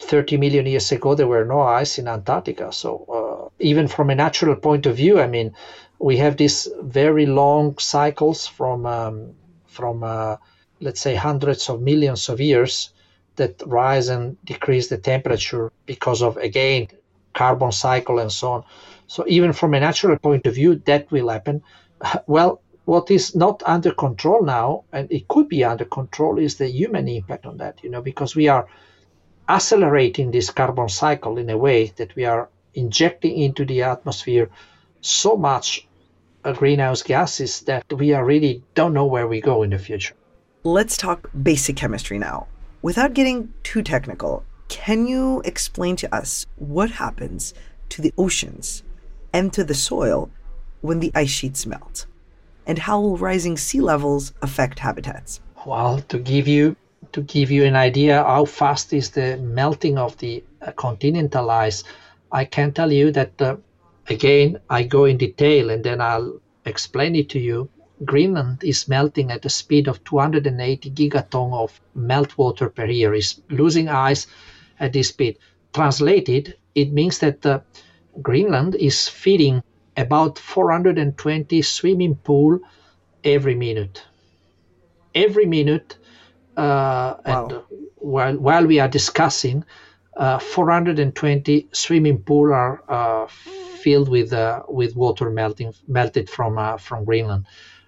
30 0.00 0.38
million 0.38 0.66
years 0.66 0.90
ago, 0.92 1.14
there 1.14 1.26
were 1.26 1.44
no 1.44 1.60
ice 1.60 1.98
in 1.98 2.08
Antarctica. 2.08 2.72
So, 2.72 3.04
uh, 3.18 3.48
even 3.58 3.86
from 3.86 4.10
a 4.10 4.14
natural 4.14 4.56
point 4.56 4.86
of 4.86 4.96
view, 4.96 5.20
I 5.20 5.26
mean, 5.26 5.54
we 5.98 6.16
have 6.16 6.36
these 6.36 6.68
very 6.82 7.26
long 7.26 7.76
cycles 7.78 8.46
from, 8.46 8.86
um, 8.86 9.34
from 9.66 10.02
uh, 10.02 10.36
let's 10.80 11.00
say, 11.00 11.14
hundreds 11.14 11.68
of 11.68 11.82
millions 11.82 12.28
of 12.28 12.40
years 12.40 12.90
that 13.36 13.62
rise 13.66 14.08
and 14.08 14.36
decrease 14.44 14.88
the 14.88 14.98
temperature 14.98 15.70
because 15.86 16.22
of, 16.22 16.38
again, 16.38 16.88
carbon 17.34 17.72
cycle 17.72 18.18
and 18.18 18.32
so 18.32 18.52
on. 18.52 18.64
So, 19.10 19.24
even 19.26 19.52
from 19.52 19.74
a 19.74 19.80
natural 19.80 20.16
point 20.20 20.46
of 20.46 20.54
view, 20.54 20.76
that 20.84 21.10
will 21.10 21.30
happen. 21.30 21.62
Well, 22.28 22.62
what 22.84 23.10
is 23.10 23.34
not 23.34 23.60
under 23.66 23.92
control 23.92 24.44
now, 24.44 24.84
and 24.92 25.10
it 25.10 25.26
could 25.26 25.48
be 25.48 25.64
under 25.64 25.84
control, 25.84 26.38
is 26.38 26.54
the 26.58 26.68
human 26.68 27.08
impact 27.08 27.44
on 27.44 27.56
that, 27.56 27.82
you 27.82 27.90
know, 27.90 28.02
because 28.02 28.36
we 28.36 28.46
are 28.46 28.68
accelerating 29.48 30.30
this 30.30 30.50
carbon 30.50 30.88
cycle 30.88 31.38
in 31.38 31.50
a 31.50 31.58
way 31.58 31.86
that 31.96 32.14
we 32.14 32.24
are 32.24 32.50
injecting 32.74 33.36
into 33.36 33.64
the 33.64 33.82
atmosphere 33.82 34.48
so 35.00 35.36
much 35.36 35.88
uh, 36.44 36.52
greenhouse 36.52 37.02
gases 37.02 37.62
that 37.62 37.92
we 37.92 38.12
are 38.14 38.24
really 38.24 38.62
don't 38.76 38.94
know 38.94 39.06
where 39.06 39.26
we 39.26 39.40
go 39.40 39.64
in 39.64 39.70
the 39.70 39.78
future. 39.78 40.14
Let's 40.62 40.96
talk 40.96 41.28
basic 41.42 41.74
chemistry 41.74 42.20
now. 42.20 42.46
Without 42.80 43.14
getting 43.14 43.52
too 43.64 43.82
technical, 43.82 44.44
can 44.68 45.08
you 45.08 45.42
explain 45.44 45.96
to 45.96 46.14
us 46.14 46.46
what 46.54 46.92
happens 46.92 47.54
to 47.88 48.02
the 48.02 48.14
oceans 48.16 48.84
to 49.32 49.64
the 49.64 49.74
soil 49.74 50.30
when 50.80 51.00
the 51.00 51.12
ice 51.14 51.30
sheets 51.30 51.66
melt? 51.66 52.06
and 52.70 52.78
how 52.78 53.00
will 53.00 53.16
rising 53.16 53.56
sea 53.56 53.80
levels 53.80 54.32
affect 54.42 54.78
habitats? 54.78 55.40
Well, 55.66 56.00
to 56.02 56.18
give 56.18 56.46
you 56.46 56.76
to 57.12 57.22
give 57.22 57.50
you 57.50 57.64
an 57.64 57.74
idea 57.74 58.22
how 58.22 58.44
fast 58.44 58.92
is 58.92 59.10
the 59.10 59.36
melting 59.38 59.98
of 59.98 60.16
the 60.18 60.44
uh, 60.62 60.70
continental 60.72 61.50
ice, 61.50 61.82
I 62.30 62.44
can 62.44 62.72
tell 62.72 62.92
you 62.92 63.10
that 63.10 63.42
uh, 63.42 63.56
again 64.06 64.60
I 64.70 64.84
go 64.84 65.04
in 65.06 65.16
detail 65.18 65.70
and 65.70 65.82
then 65.82 66.00
I'll 66.00 66.40
explain 66.64 67.16
it 67.16 67.28
to 67.30 67.40
you. 67.40 67.68
Greenland 68.04 68.62
is 68.62 68.86
melting 68.88 69.32
at 69.32 69.44
a 69.44 69.50
speed 69.50 69.88
of 69.88 70.04
280 70.04 70.90
gigaton 70.92 71.52
of 71.52 71.80
meltwater 71.96 72.72
per 72.72 72.86
year. 72.86 73.14
Is 73.14 73.42
losing 73.50 73.88
ice 73.88 74.28
at 74.78 74.92
this 74.92 75.08
speed. 75.08 75.38
Translated, 75.72 76.56
it 76.74 76.92
means 76.92 77.18
that 77.18 77.44
uh, 77.44 77.60
Greenland 78.22 78.74
is 78.74 79.08
feeding 79.08 79.62
about 79.96 80.38
420 80.38 81.62
swimming 81.62 82.16
pool 82.16 82.60
every 83.24 83.54
minute. 83.54 84.02
Every 85.14 85.46
minute, 85.46 85.96
uh, 86.56 86.60
wow. 86.60 87.20
and 87.24 87.52
while 87.96 88.36
while 88.36 88.66
we 88.66 88.78
are 88.78 88.88
discussing, 88.88 89.64
uh, 90.16 90.38
420 90.38 91.68
swimming 91.72 92.18
pool 92.18 92.52
are 92.52 92.82
uh, 92.88 93.26
filled 93.26 94.08
with 94.08 94.32
uh, 94.32 94.62
with 94.68 94.94
water 94.94 95.30
melting 95.30 95.72
melted 95.88 96.30
from 96.30 96.58
uh, 96.58 96.76
from 96.76 97.04
Greenland. 97.04 97.46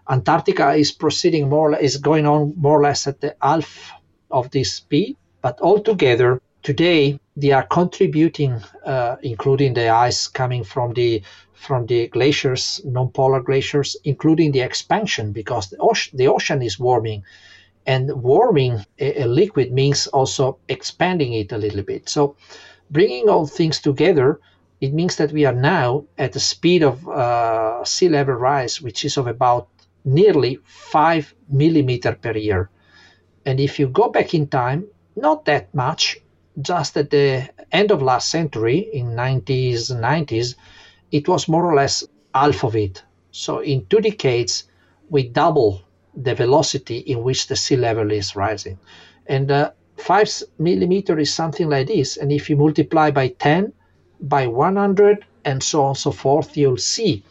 Antarctica 0.08 0.72
is 0.72 0.90
proceeding 0.90 1.48
more 1.48 1.76
is 1.78 1.96
going 1.96 2.26
on 2.26 2.54
more 2.56 2.80
or 2.80 2.82
less 2.82 3.06
at 3.06 3.20
the 3.20 3.36
half 3.40 3.92
of 4.30 4.50
this 4.50 4.74
speed, 4.74 5.16
but 5.42 5.60
altogether 5.60 6.40
today 6.62 7.20
they 7.36 7.52
are 7.52 7.62
contributing, 7.62 8.62
uh, 8.84 9.16
including 9.22 9.74
the 9.74 9.88
ice 9.88 10.28
coming 10.28 10.64
from 10.64 10.92
the 10.92 11.22
from 11.54 11.86
the 11.86 12.08
glaciers, 12.08 12.80
non-polar 12.84 13.40
glaciers, 13.40 13.96
including 14.02 14.50
the 14.50 14.60
expansion, 14.60 15.30
because 15.30 15.70
the 15.70 15.76
ocean, 15.78 16.16
the 16.16 16.26
ocean 16.26 16.60
is 16.60 16.76
warming, 16.76 17.22
and 17.86 18.10
warming 18.20 18.84
a, 18.98 19.22
a, 19.22 19.26
liquid 19.26 19.70
means 19.72 20.08
also 20.08 20.58
expanding 20.68 21.32
it 21.34 21.52
a 21.52 21.58
little 21.58 21.82
bit. 21.82 22.08
So, 22.08 22.34
bringing 22.90 23.28
all 23.28 23.46
things 23.46 23.80
together, 23.80 24.40
it 24.80 24.92
means 24.92 25.14
that 25.16 25.30
we 25.30 25.44
are 25.44 25.54
now 25.54 26.04
at 26.18 26.32
the 26.32 26.40
speed 26.40 26.82
of 26.82 27.08
uh, 27.08 27.84
sea 27.84 28.08
level 28.08 28.34
rise, 28.34 28.82
which 28.82 29.04
is 29.04 29.16
of 29.16 29.28
about 29.28 29.68
nearly 30.04 30.58
five 30.64 31.32
millimeter 31.48 32.12
per 32.20 32.36
year. 32.36 32.70
And 33.46 33.60
if 33.60 33.78
you 33.78 33.86
go 33.86 34.08
back 34.08 34.34
in 34.34 34.48
time, 34.48 34.86
not 35.14 35.44
that 35.44 35.72
much, 35.72 36.18
just 36.60 36.96
at 36.96 37.10
the 37.10 37.48
end 37.70 37.90
of 37.90 38.02
last 38.02 38.28
century, 38.28 38.78
in 38.92 39.14
90s, 39.16 39.90
90s, 39.90 40.54
it 41.10 41.28
was 41.28 41.48
more 41.48 41.64
or 41.64 41.74
less 41.74 42.04
half 42.34 42.64
of 42.64 42.76
it. 42.76 43.02
So 43.30 43.60
in 43.60 43.86
two 43.86 44.00
decades, 44.00 44.64
we 45.08 45.28
double 45.28 45.82
the 46.14 46.34
velocity 46.34 46.98
in 46.98 47.22
which 47.22 47.46
the 47.46 47.56
sea 47.56 47.76
level 47.76 48.12
is 48.12 48.36
rising. 48.36 48.78
And 49.26 49.50
uh, 49.50 49.70
five 49.96 50.30
millimeter 50.58 51.18
is 51.18 51.32
something 51.32 51.68
like 51.68 51.86
this. 51.86 52.16
And 52.16 52.30
if 52.30 52.50
you 52.50 52.56
multiply 52.56 53.10
by 53.10 53.28
10, 53.28 53.72
by 54.20 54.46
100, 54.46 55.24
and 55.44 55.62
so 55.62 55.82
on 55.82 55.88
and 55.88 55.96
so 55.96 56.10
forth, 56.10 56.56
you'll 56.56 56.76
see 56.76 57.24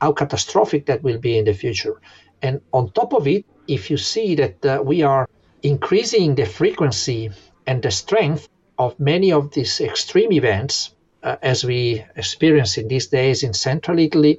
how 0.00 0.12
catastrophic 0.12 0.86
that 0.86 1.02
will 1.02 1.18
be 1.18 1.38
in 1.38 1.44
the 1.44 1.54
future. 1.54 2.00
And 2.42 2.60
on 2.72 2.90
top 2.90 3.14
of 3.14 3.26
it, 3.26 3.44
if 3.68 3.90
you 3.90 3.96
see 3.96 4.34
that 4.34 4.64
uh, 4.66 4.82
we 4.84 5.02
are 5.02 5.28
increasing 5.62 6.34
the 6.34 6.44
frequency 6.44 7.30
and 7.66 7.82
the 7.82 7.90
strength 7.90 8.48
of 8.78 8.98
many 8.98 9.32
of 9.32 9.52
these 9.52 9.80
extreme 9.80 10.32
events, 10.32 10.94
uh, 11.22 11.36
as 11.42 11.64
we 11.64 12.04
experience 12.16 12.76
in 12.76 12.88
these 12.88 13.06
days 13.06 13.42
in 13.42 13.54
central 13.54 13.98
Italy, 13.98 14.38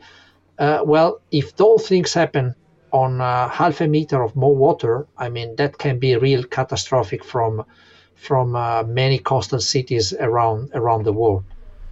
uh, 0.58 0.82
well, 0.86 1.22
if 1.32 1.56
those 1.56 1.88
things 1.88 2.14
happen 2.14 2.56
on 2.92 3.20
uh, 3.20 3.50
half 3.50 3.82
a 3.82 3.88
meter 3.88 4.22
of 4.24 4.36
more 4.36 4.56
water, 4.56 5.08
I 5.18 5.30
mean 5.30 5.56
that 5.58 5.78
can 5.78 6.00
be 6.00 6.16
real 6.16 6.44
catastrophic 6.44 7.24
from 7.24 7.66
from 8.16 8.56
uh, 8.56 8.84
many 8.84 9.20
coastal 9.20 9.60
cities 9.60 10.14
around 10.14 10.72
around 10.74 11.04
the 11.04 11.14
world. 11.14 11.44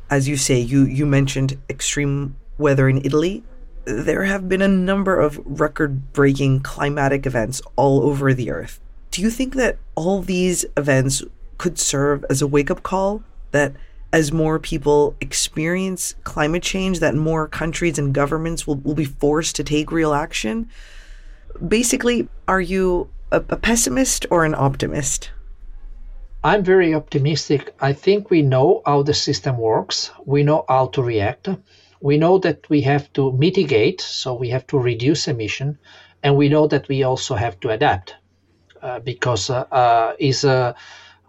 As 0.10 0.28
you 0.28 0.38
say, 0.38 0.60
you 0.60 0.86
you 0.86 1.06
mentioned 1.06 1.58
extreme 1.70 2.36
weather 2.58 2.88
in 2.88 3.04
Italy. 3.04 3.44
There 3.86 4.24
have 4.24 4.48
been 4.48 4.62
a 4.62 4.68
number 4.68 5.20
of 5.20 5.42
record-breaking 5.44 6.62
climatic 6.62 7.26
events 7.26 7.62
all 7.76 8.02
over 8.04 8.34
the 8.34 8.50
earth. 8.50 8.80
Do 9.12 9.22
you 9.22 9.30
think 9.30 9.56
that 9.56 9.78
all 9.96 10.22
these 10.22 10.66
events 10.78 11.22
could 11.64 11.80
serve 11.80 12.26
as 12.30 12.42
a 12.42 12.48
wake-up 12.56 12.84
call 12.84 13.24
that 13.52 13.72
as 14.12 14.34
more 14.34 14.60
people 14.60 15.16
experience 15.22 16.14
climate 16.26 16.62
change, 16.62 17.00
that 17.00 17.16
more 17.16 17.48
countries 17.48 17.98
and 17.98 18.14
governments 18.14 18.68
will, 18.68 18.76
will 18.86 18.94
be 18.96 19.06
forced 19.06 19.56
to 19.56 19.64
take 19.64 19.90
real 19.90 20.14
action. 20.14 20.70
Basically, 21.66 22.28
are 22.50 22.60
you 22.60 23.08
a, 23.32 23.38
a 23.38 23.56
pessimist 23.56 24.26
or 24.30 24.44
an 24.44 24.54
optimist? 24.54 25.32
I'm 26.44 26.66
very 26.66 26.94
optimistic. 26.94 27.74
I 27.80 27.94
think 27.94 28.30
we 28.30 28.42
know 28.42 28.82
how 28.86 29.04
the 29.04 29.14
system 29.14 29.58
works, 29.58 30.12
we 30.26 30.44
know 30.44 30.66
how 30.68 30.88
to 30.88 31.02
react. 31.02 31.48
We 32.02 32.18
know 32.18 32.40
that 32.40 32.70
we 32.70 32.82
have 32.82 33.06
to 33.14 33.32
mitigate, 33.32 34.02
so 34.02 34.34
we 34.34 34.50
have 34.50 34.68
to 34.68 34.78
reduce 34.78 35.30
emission, 35.30 35.80
and 36.24 36.36
we 36.36 36.50
know 36.50 36.68
that 36.68 36.90
we 36.90 37.04
also 37.04 37.36
have 37.36 37.58
to 37.62 37.70
adapt 37.70 38.16
uh, 38.82 39.00
because 39.00 39.50
uh, 39.50 39.62
uh, 39.72 40.14
is 40.20 40.44
a 40.44 40.76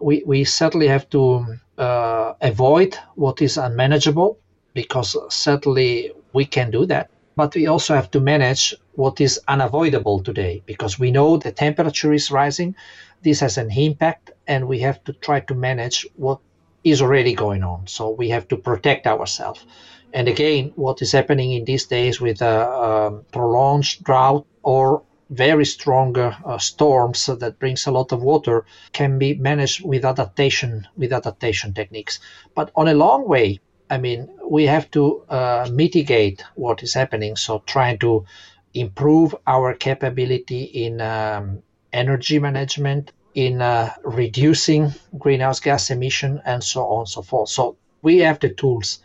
we, 0.05 0.21
we 0.23 0.43
certainly 0.43 0.87
have 0.87 1.09
to 1.09 1.43
uh, 1.79 2.33
avoid 2.39 2.95
what 3.15 3.41
is 3.41 3.57
unmanageable 3.57 4.37
because 4.75 5.17
certainly 5.33 6.11
we 6.31 6.45
can 6.45 6.69
do 6.69 6.85
that. 6.85 7.09
But 7.35 7.55
we 7.55 7.65
also 7.65 7.95
have 7.95 8.11
to 8.11 8.19
manage 8.19 8.75
what 8.93 9.19
is 9.19 9.41
unavoidable 9.47 10.21
today 10.21 10.61
because 10.67 10.99
we 10.99 11.09
know 11.09 11.37
the 11.37 11.51
temperature 11.51 12.13
is 12.13 12.29
rising. 12.29 12.75
This 13.23 13.39
has 13.39 13.57
an 13.57 13.71
impact, 13.71 14.29
and 14.45 14.67
we 14.67 14.77
have 14.81 15.03
to 15.05 15.13
try 15.13 15.39
to 15.39 15.55
manage 15.55 16.05
what 16.17 16.39
is 16.83 17.01
already 17.01 17.33
going 17.33 17.63
on. 17.63 17.87
So 17.87 18.11
we 18.11 18.29
have 18.29 18.47
to 18.49 18.57
protect 18.57 19.07
ourselves. 19.07 19.65
And 20.13 20.27
again, 20.27 20.71
what 20.75 21.01
is 21.01 21.11
happening 21.13 21.53
in 21.53 21.65
these 21.65 21.85
days 21.85 22.21
with 22.21 22.43
a, 22.43 22.59
a 22.69 23.11
prolonged 23.31 24.03
drought 24.03 24.45
or 24.61 25.01
very 25.29 25.65
strong 25.65 26.17
uh, 26.17 26.57
storms 26.57 27.25
that 27.25 27.59
brings 27.59 27.87
a 27.87 27.91
lot 27.91 28.11
of 28.11 28.21
water 28.21 28.65
can 28.93 29.17
be 29.17 29.33
managed 29.33 29.83
with 29.83 30.05
adaptation 30.05 30.87
with 30.95 31.11
adaptation 31.11 31.73
techniques. 31.73 32.19
But 32.53 32.71
on 32.75 32.87
a 32.87 32.93
long 32.93 33.27
way 33.27 33.59
i 33.89 33.97
mean 33.97 34.27
we 34.49 34.65
have 34.65 34.89
to 34.89 35.23
uh, 35.29 35.67
mitigate 35.71 36.43
what 36.55 36.83
is 36.83 36.93
happening. 36.93 37.35
So 37.35 37.63
trying 37.65 37.97
to 37.99 38.25
improve 38.73 39.35
our 39.47 39.73
capability 39.73 40.63
in 40.63 41.01
um, 41.01 41.63
energy 41.93 42.39
management 42.39 43.11
in 43.33 43.61
uh, 43.61 43.93
reducing 44.03 44.93
greenhouse 45.17 45.59
gas 45.59 45.89
emission 45.89 46.41
and 46.45 46.63
so 46.63 46.85
on 46.85 46.99
and 46.99 47.09
so 47.09 47.21
forth. 47.21 47.49
So 47.49 47.77
we 48.01 48.19
have 48.19 48.39
the 48.39 48.49
tools. 48.49 48.99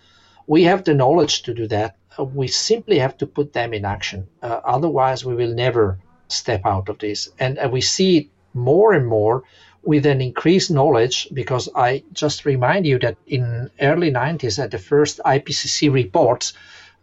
We 0.46 0.64
have 0.64 0.84
the 0.84 0.94
knowledge 0.94 1.42
to 1.44 1.54
do 1.54 1.66
that. 1.68 1.96
We 2.18 2.48
simply 2.48 2.98
have 2.98 3.16
to 3.18 3.26
put 3.26 3.52
them 3.52 3.72
in 3.72 3.84
action. 3.84 4.26
Uh, 4.42 4.60
otherwise 4.64 5.24
we 5.24 5.34
will 5.34 5.54
never 5.54 5.98
step 6.32 6.62
out 6.64 6.88
of 6.88 6.98
this. 6.98 7.28
And 7.38 7.58
we 7.70 7.80
see 7.80 8.18
it 8.18 8.26
more 8.54 8.92
and 8.92 9.06
more 9.06 9.42
with 9.82 10.04
an 10.06 10.20
increased 10.20 10.70
knowledge 10.70 11.28
because 11.32 11.68
I 11.74 12.02
just 12.12 12.44
remind 12.44 12.86
you 12.86 12.98
that 12.98 13.16
in 13.26 13.70
early 13.80 14.10
90s 14.10 14.62
at 14.62 14.70
the 14.70 14.78
first 14.78 15.20
IPCC 15.24 15.92
reports, 15.92 16.52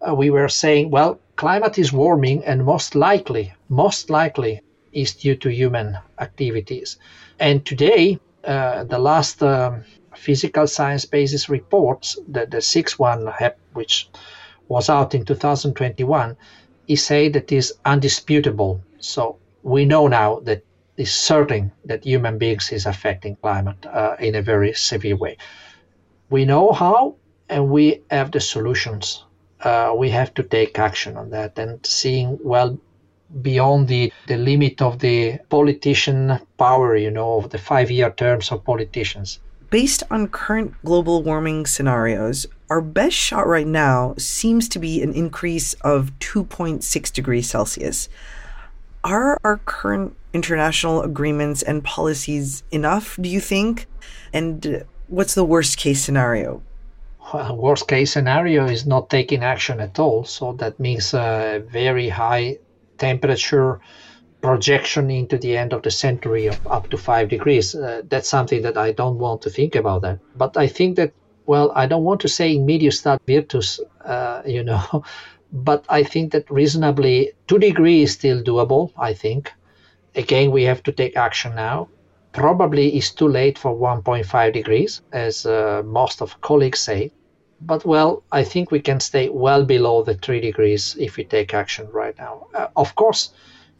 uh, 0.07 0.13
we 0.13 0.29
were 0.29 0.49
saying, 0.49 0.91
well, 0.91 1.19
climate 1.35 1.79
is 1.79 1.91
warming 1.91 2.43
and 2.45 2.63
most 2.63 2.93
likely, 2.93 3.53
most 3.69 4.09
likely 4.09 4.61
is 4.93 5.15
due 5.15 5.35
to 5.35 5.49
human 5.49 5.97
activities. 6.19 6.97
And 7.39 7.65
today, 7.65 8.19
uh, 8.43 8.83
the 8.83 8.99
last 8.99 9.41
um, 9.41 9.83
physical 10.15 10.67
science 10.67 11.05
basis 11.05 11.49
reports, 11.49 12.17
the, 12.27 12.45
the 12.45 12.61
sixth 12.61 12.99
one, 12.99 13.27
which 13.73 14.09
was 14.67 14.89
out 14.89 15.15
in 15.15 15.25
2021, 15.25 16.37
is 16.87 17.03
say 17.03 17.29
that 17.29 17.51
is 17.51 17.73
undisputable 17.85 18.81
so 18.99 19.37
we 19.63 19.85
know 19.85 20.07
now 20.07 20.39
that 20.41 20.63
it's 20.97 21.11
certain 21.11 21.71
that 21.85 22.03
human 22.03 22.37
beings 22.37 22.71
is 22.71 22.85
affecting 22.85 23.35
climate 23.35 23.85
uh, 23.85 24.15
in 24.19 24.35
a 24.35 24.41
very 24.41 24.73
severe 24.73 25.15
way. 25.15 25.37
We 26.29 26.45
know 26.45 26.71
how, 26.71 27.15
and 27.49 27.69
we 27.69 28.01
have 28.09 28.31
the 28.31 28.39
solutions. 28.39 29.23
Uh, 29.61 29.93
we 29.95 30.09
have 30.09 30.33
to 30.35 30.43
take 30.43 30.77
action 30.79 31.17
on 31.17 31.29
that 31.29 31.57
and 31.57 31.85
seeing 31.85 32.39
well 32.43 32.77
beyond 33.41 33.87
the, 33.87 34.11
the 34.27 34.37
limit 34.37 34.81
of 34.81 34.99
the 34.99 35.37
politician 35.49 36.39
power, 36.57 36.95
you 36.95 37.11
know, 37.11 37.37
of 37.37 37.49
the 37.49 37.57
five 37.57 37.91
year 37.91 38.11
terms 38.11 38.51
of 38.51 38.63
politicians. 38.63 39.39
Based 39.69 40.01
on 40.09 40.29
current 40.29 40.73
global 40.85 41.23
warming 41.23 41.65
scenarios, 41.65 42.45
our 42.69 42.81
best 42.81 43.15
shot 43.15 43.47
right 43.47 43.67
now 43.67 44.15
seems 44.17 44.69
to 44.69 44.79
be 44.79 45.01
an 45.01 45.13
increase 45.13 45.73
of 45.81 46.11
2.6 46.19 47.13
degrees 47.13 47.49
Celsius 47.49 48.07
are 49.07 49.39
our 49.43 49.57
current 49.65 50.15
international 50.33 51.01
agreements 51.01 51.63
and 51.63 51.83
policies 51.83 52.63
enough, 52.71 53.17
do 53.21 53.29
you 53.29 53.39
think? 53.39 53.87
And 54.33 54.85
what's 55.07 55.33
the 55.33 55.45
worst 55.45 55.77
case 55.77 56.03
scenario? 56.03 56.61
Well, 57.33 57.55
worst 57.57 57.87
case 57.87 58.11
scenario 58.11 58.65
is 58.65 58.85
not 58.85 59.09
taking 59.09 59.43
action 59.43 59.79
at 59.79 59.99
all. 59.99 60.25
So 60.25 60.53
that 60.53 60.79
means 60.79 61.13
a 61.13 61.63
very 61.71 62.09
high 62.09 62.59
temperature 62.97 63.79
projection 64.41 65.09
into 65.09 65.37
the 65.37 65.57
end 65.57 65.73
of 65.73 65.81
the 65.81 65.91
century 65.91 66.47
of 66.47 66.59
up 66.67 66.89
to 66.89 66.97
five 66.97 67.29
degrees. 67.29 67.75
Uh, 67.75 68.01
that's 68.07 68.29
something 68.29 68.61
that 68.61 68.77
I 68.77 68.91
don't 68.91 69.17
want 69.17 69.41
to 69.43 69.49
think 69.49 69.75
about 69.75 70.01
that. 70.03 70.19
But 70.35 70.57
I 70.57 70.67
think 70.67 70.95
that, 70.97 71.13
well, 71.45 71.71
I 71.75 71.85
don't 71.87 72.03
want 72.03 72.21
to 72.21 72.27
say 72.27 72.55
in 72.55 72.65
medio 72.65 72.91
stat 72.91 73.21
virtus, 73.27 73.79
uh, 74.05 74.41
you 74.45 74.63
know, 74.63 75.03
but 75.51 75.85
I 75.89 76.03
think 76.03 76.31
that 76.31 76.49
reasonably 76.49 77.31
two 77.47 77.59
degrees 77.59 78.09
is 78.09 78.15
still 78.15 78.41
doable. 78.41 78.91
I 78.97 79.13
think. 79.13 79.51
Again, 80.15 80.51
we 80.51 80.63
have 80.63 80.81
to 80.83 80.91
take 80.91 81.15
action 81.15 81.55
now. 81.55 81.89
Probably 82.33 82.89
it's 82.95 83.11
too 83.11 83.27
late 83.27 83.57
for 83.57 83.75
1.5 83.75 84.53
degrees, 84.53 85.01
as 85.11 85.45
uh, 85.45 85.83
most 85.85 86.21
of 86.21 86.41
colleagues 86.41 86.79
say. 86.79 87.11
But 87.61 87.85
well, 87.85 88.23
I 88.31 88.43
think 88.43 88.71
we 88.71 88.79
can 88.79 88.99
stay 88.99 89.29
well 89.29 89.63
below 89.63 90.03
the 90.03 90.15
three 90.15 90.39
degrees 90.39 90.95
if 90.99 91.17
we 91.17 91.23
take 91.23 91.53
action 91.53 91.87
right 91.91 92.15
now. 92.17 92.47
Uh, 92.53 92.67
of 92.75 92.95
course, 92.95 93.31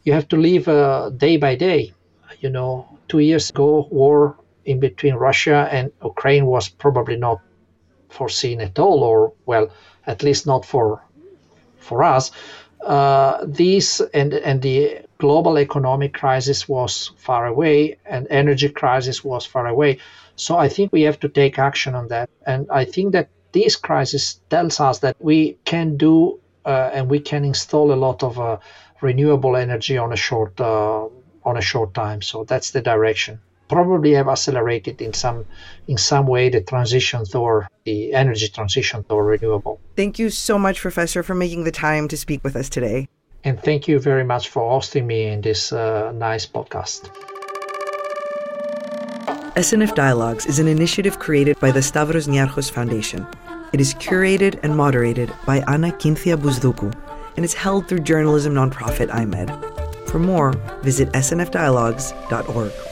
you 0.04 0.12
have 0.12 0.28
to 0.28 0.36
live 0.36 0.68
uh, 0.68 1.10
day 1.10 1.36
by 1.36 1.54
day. 1.54 1.92
You 2.40 2.50
know, 2.50 2.86
two 3.08 3.20
years 3.20 3.50
ago, 3.50 3.88
war 3.90 4.36
in 4.64 4.80
between 4.80 5.14
Russia 5.14 5.68
and 5.70 5.90
Ukraine 6.04 6.46
was 6.46 6.68
probably 6.68 7.16
not 7.16 7.40
foreseen 8.08 8.60
at 8.60 8.78
all, 8.78 9.02
or 9.02 9.32
well, 9.46 9.70
at 10.06 10.22
least 10.22 10.46
not 10.46 10.64
for 10.64 11.02
for 11.78 12.02
us, 12.02 12.30
uh, 12.84 13.44
these 13.44 14.00
and 14.14 14.32
and 14.34 14.62
the 14.62 15.00
global 15.18 15.58
economic 15.58 16.14
crisis 16.14 16.68
was 16.68 17.12
far 17.16 17.46
away, 17.46 17.98
and 18.06 18.26
energy 18.30 18.68
crisis 18.68 19.24
was 19.24 19.44
far 19.46 19.66
away. 19.66 19.98
So 20.36 20.56
I 20.56 20.68
think 20.68 20.92
we 20.92 21.02
have 21.02 21.18
to 21.20 21.28
take 21.28 21.58
action 21.58 21.94
on 21.94 22.08
that, 22.08 22.30
and 22.46 22.68
I 22.70 22.84
think 22.84 23.12
that 23.12 23.28
this 23.52 23.76
crisis 23.76 24.40
tells 24.50 24.78
us 24.80 24.98
that 25.00 25.16
we 25.18 25.56
can 25.64 25.96
do 25.96 26.38
uh, 26.64 26.90
and 26.92 27.10
we 27.10 27.20
can 27.20 27.44
install 27.44 27.92
a 27.92 27.96
lot 28.06 28.22
of 28.22 28.38
uh, 28.38 28.58
renewable 29.00 29.56
energy 29.56 29.98
on 29.98 30.12
a 30.12 30.16
short 30.16 30.60
uh, 30.60 31.08
on 31.44 31.56
a 31.56 31.62
short 31.62 31.94
time. 31.94 32.22
So 32.22 32.44
that's 32.44 32.70
the 32.70 32.80
direction 32.80 33.40
probably 33.68 34.12
have 34.12 34.28
accelerated 34.28 35.00
in 35.00 35.12
some 35.12 35.44
in 35.86 35.98
some 35.98 36.26
way 36.26 36.48
the 36.48 36.60
transition 36.60 37.24
toward 37.24 37.68
the 37.84 38.12
energy 38.12 38.48
transition 38.48 39.04
toward 39.04 39.26
renewable. 39.26 39.80
Thank 39.96 40.18
you 40.18 40.30
so 40.30 40.58
much, 40.58 40.80
Professor, 40.80 41.22
for 41.22 41.34
making 41.34 41.64
the 41.64 41.72
time 41.72 42.08
to 42.08 42.16
speak 42.16 42.42
with 42.44 42.56
us 42.56 42.68
today. 42.68 43.08
And 43.44 43.62
thank 43.62 43.86
you 43.88 44.00
very 44.00 44.24
much 44.24 44.48
for 44.48 44.68
hosting 44.68 45.06
me 45.06 45.26
in 45.26 45.40
this 45.40 45.72
uh, 45.72 46.12
nice 46.12 46.46
podcast. 46.46 47.10
SNF 49.54 49.94
Dialogues 49.94 50.46
is 50.46 50.58
an 50.58 50.68
initiative 50.68 51.18
created 51.18 51.58
by 51.58 51.70
the 51.70 51.82
Stavros 51.82 52.28
Niarchos 52.28 52.70
Foundation. 52.70 53.26
It 53.72 53.80
is 53.80 53.94
curated 53.94 54.58
and 54.62 54.76
moderated 54.76 55.32
by 55.46 55.58
Anna 55.66 55.90
Kinthia 55.90 56.36
Buzdoukou 56.36 56.94
and 57.36 57.44
is 57.44 57.54
held 57.54 57.88
through 57.88 58.00
journalism 58.00 58.54
nonprofit 58.54 59.08
IMED. 59.08 60.08
For 60.08 60.18
more, 60.18 60.52
visit 60.82 61.10
snfdialogues.org. 61.12 62.87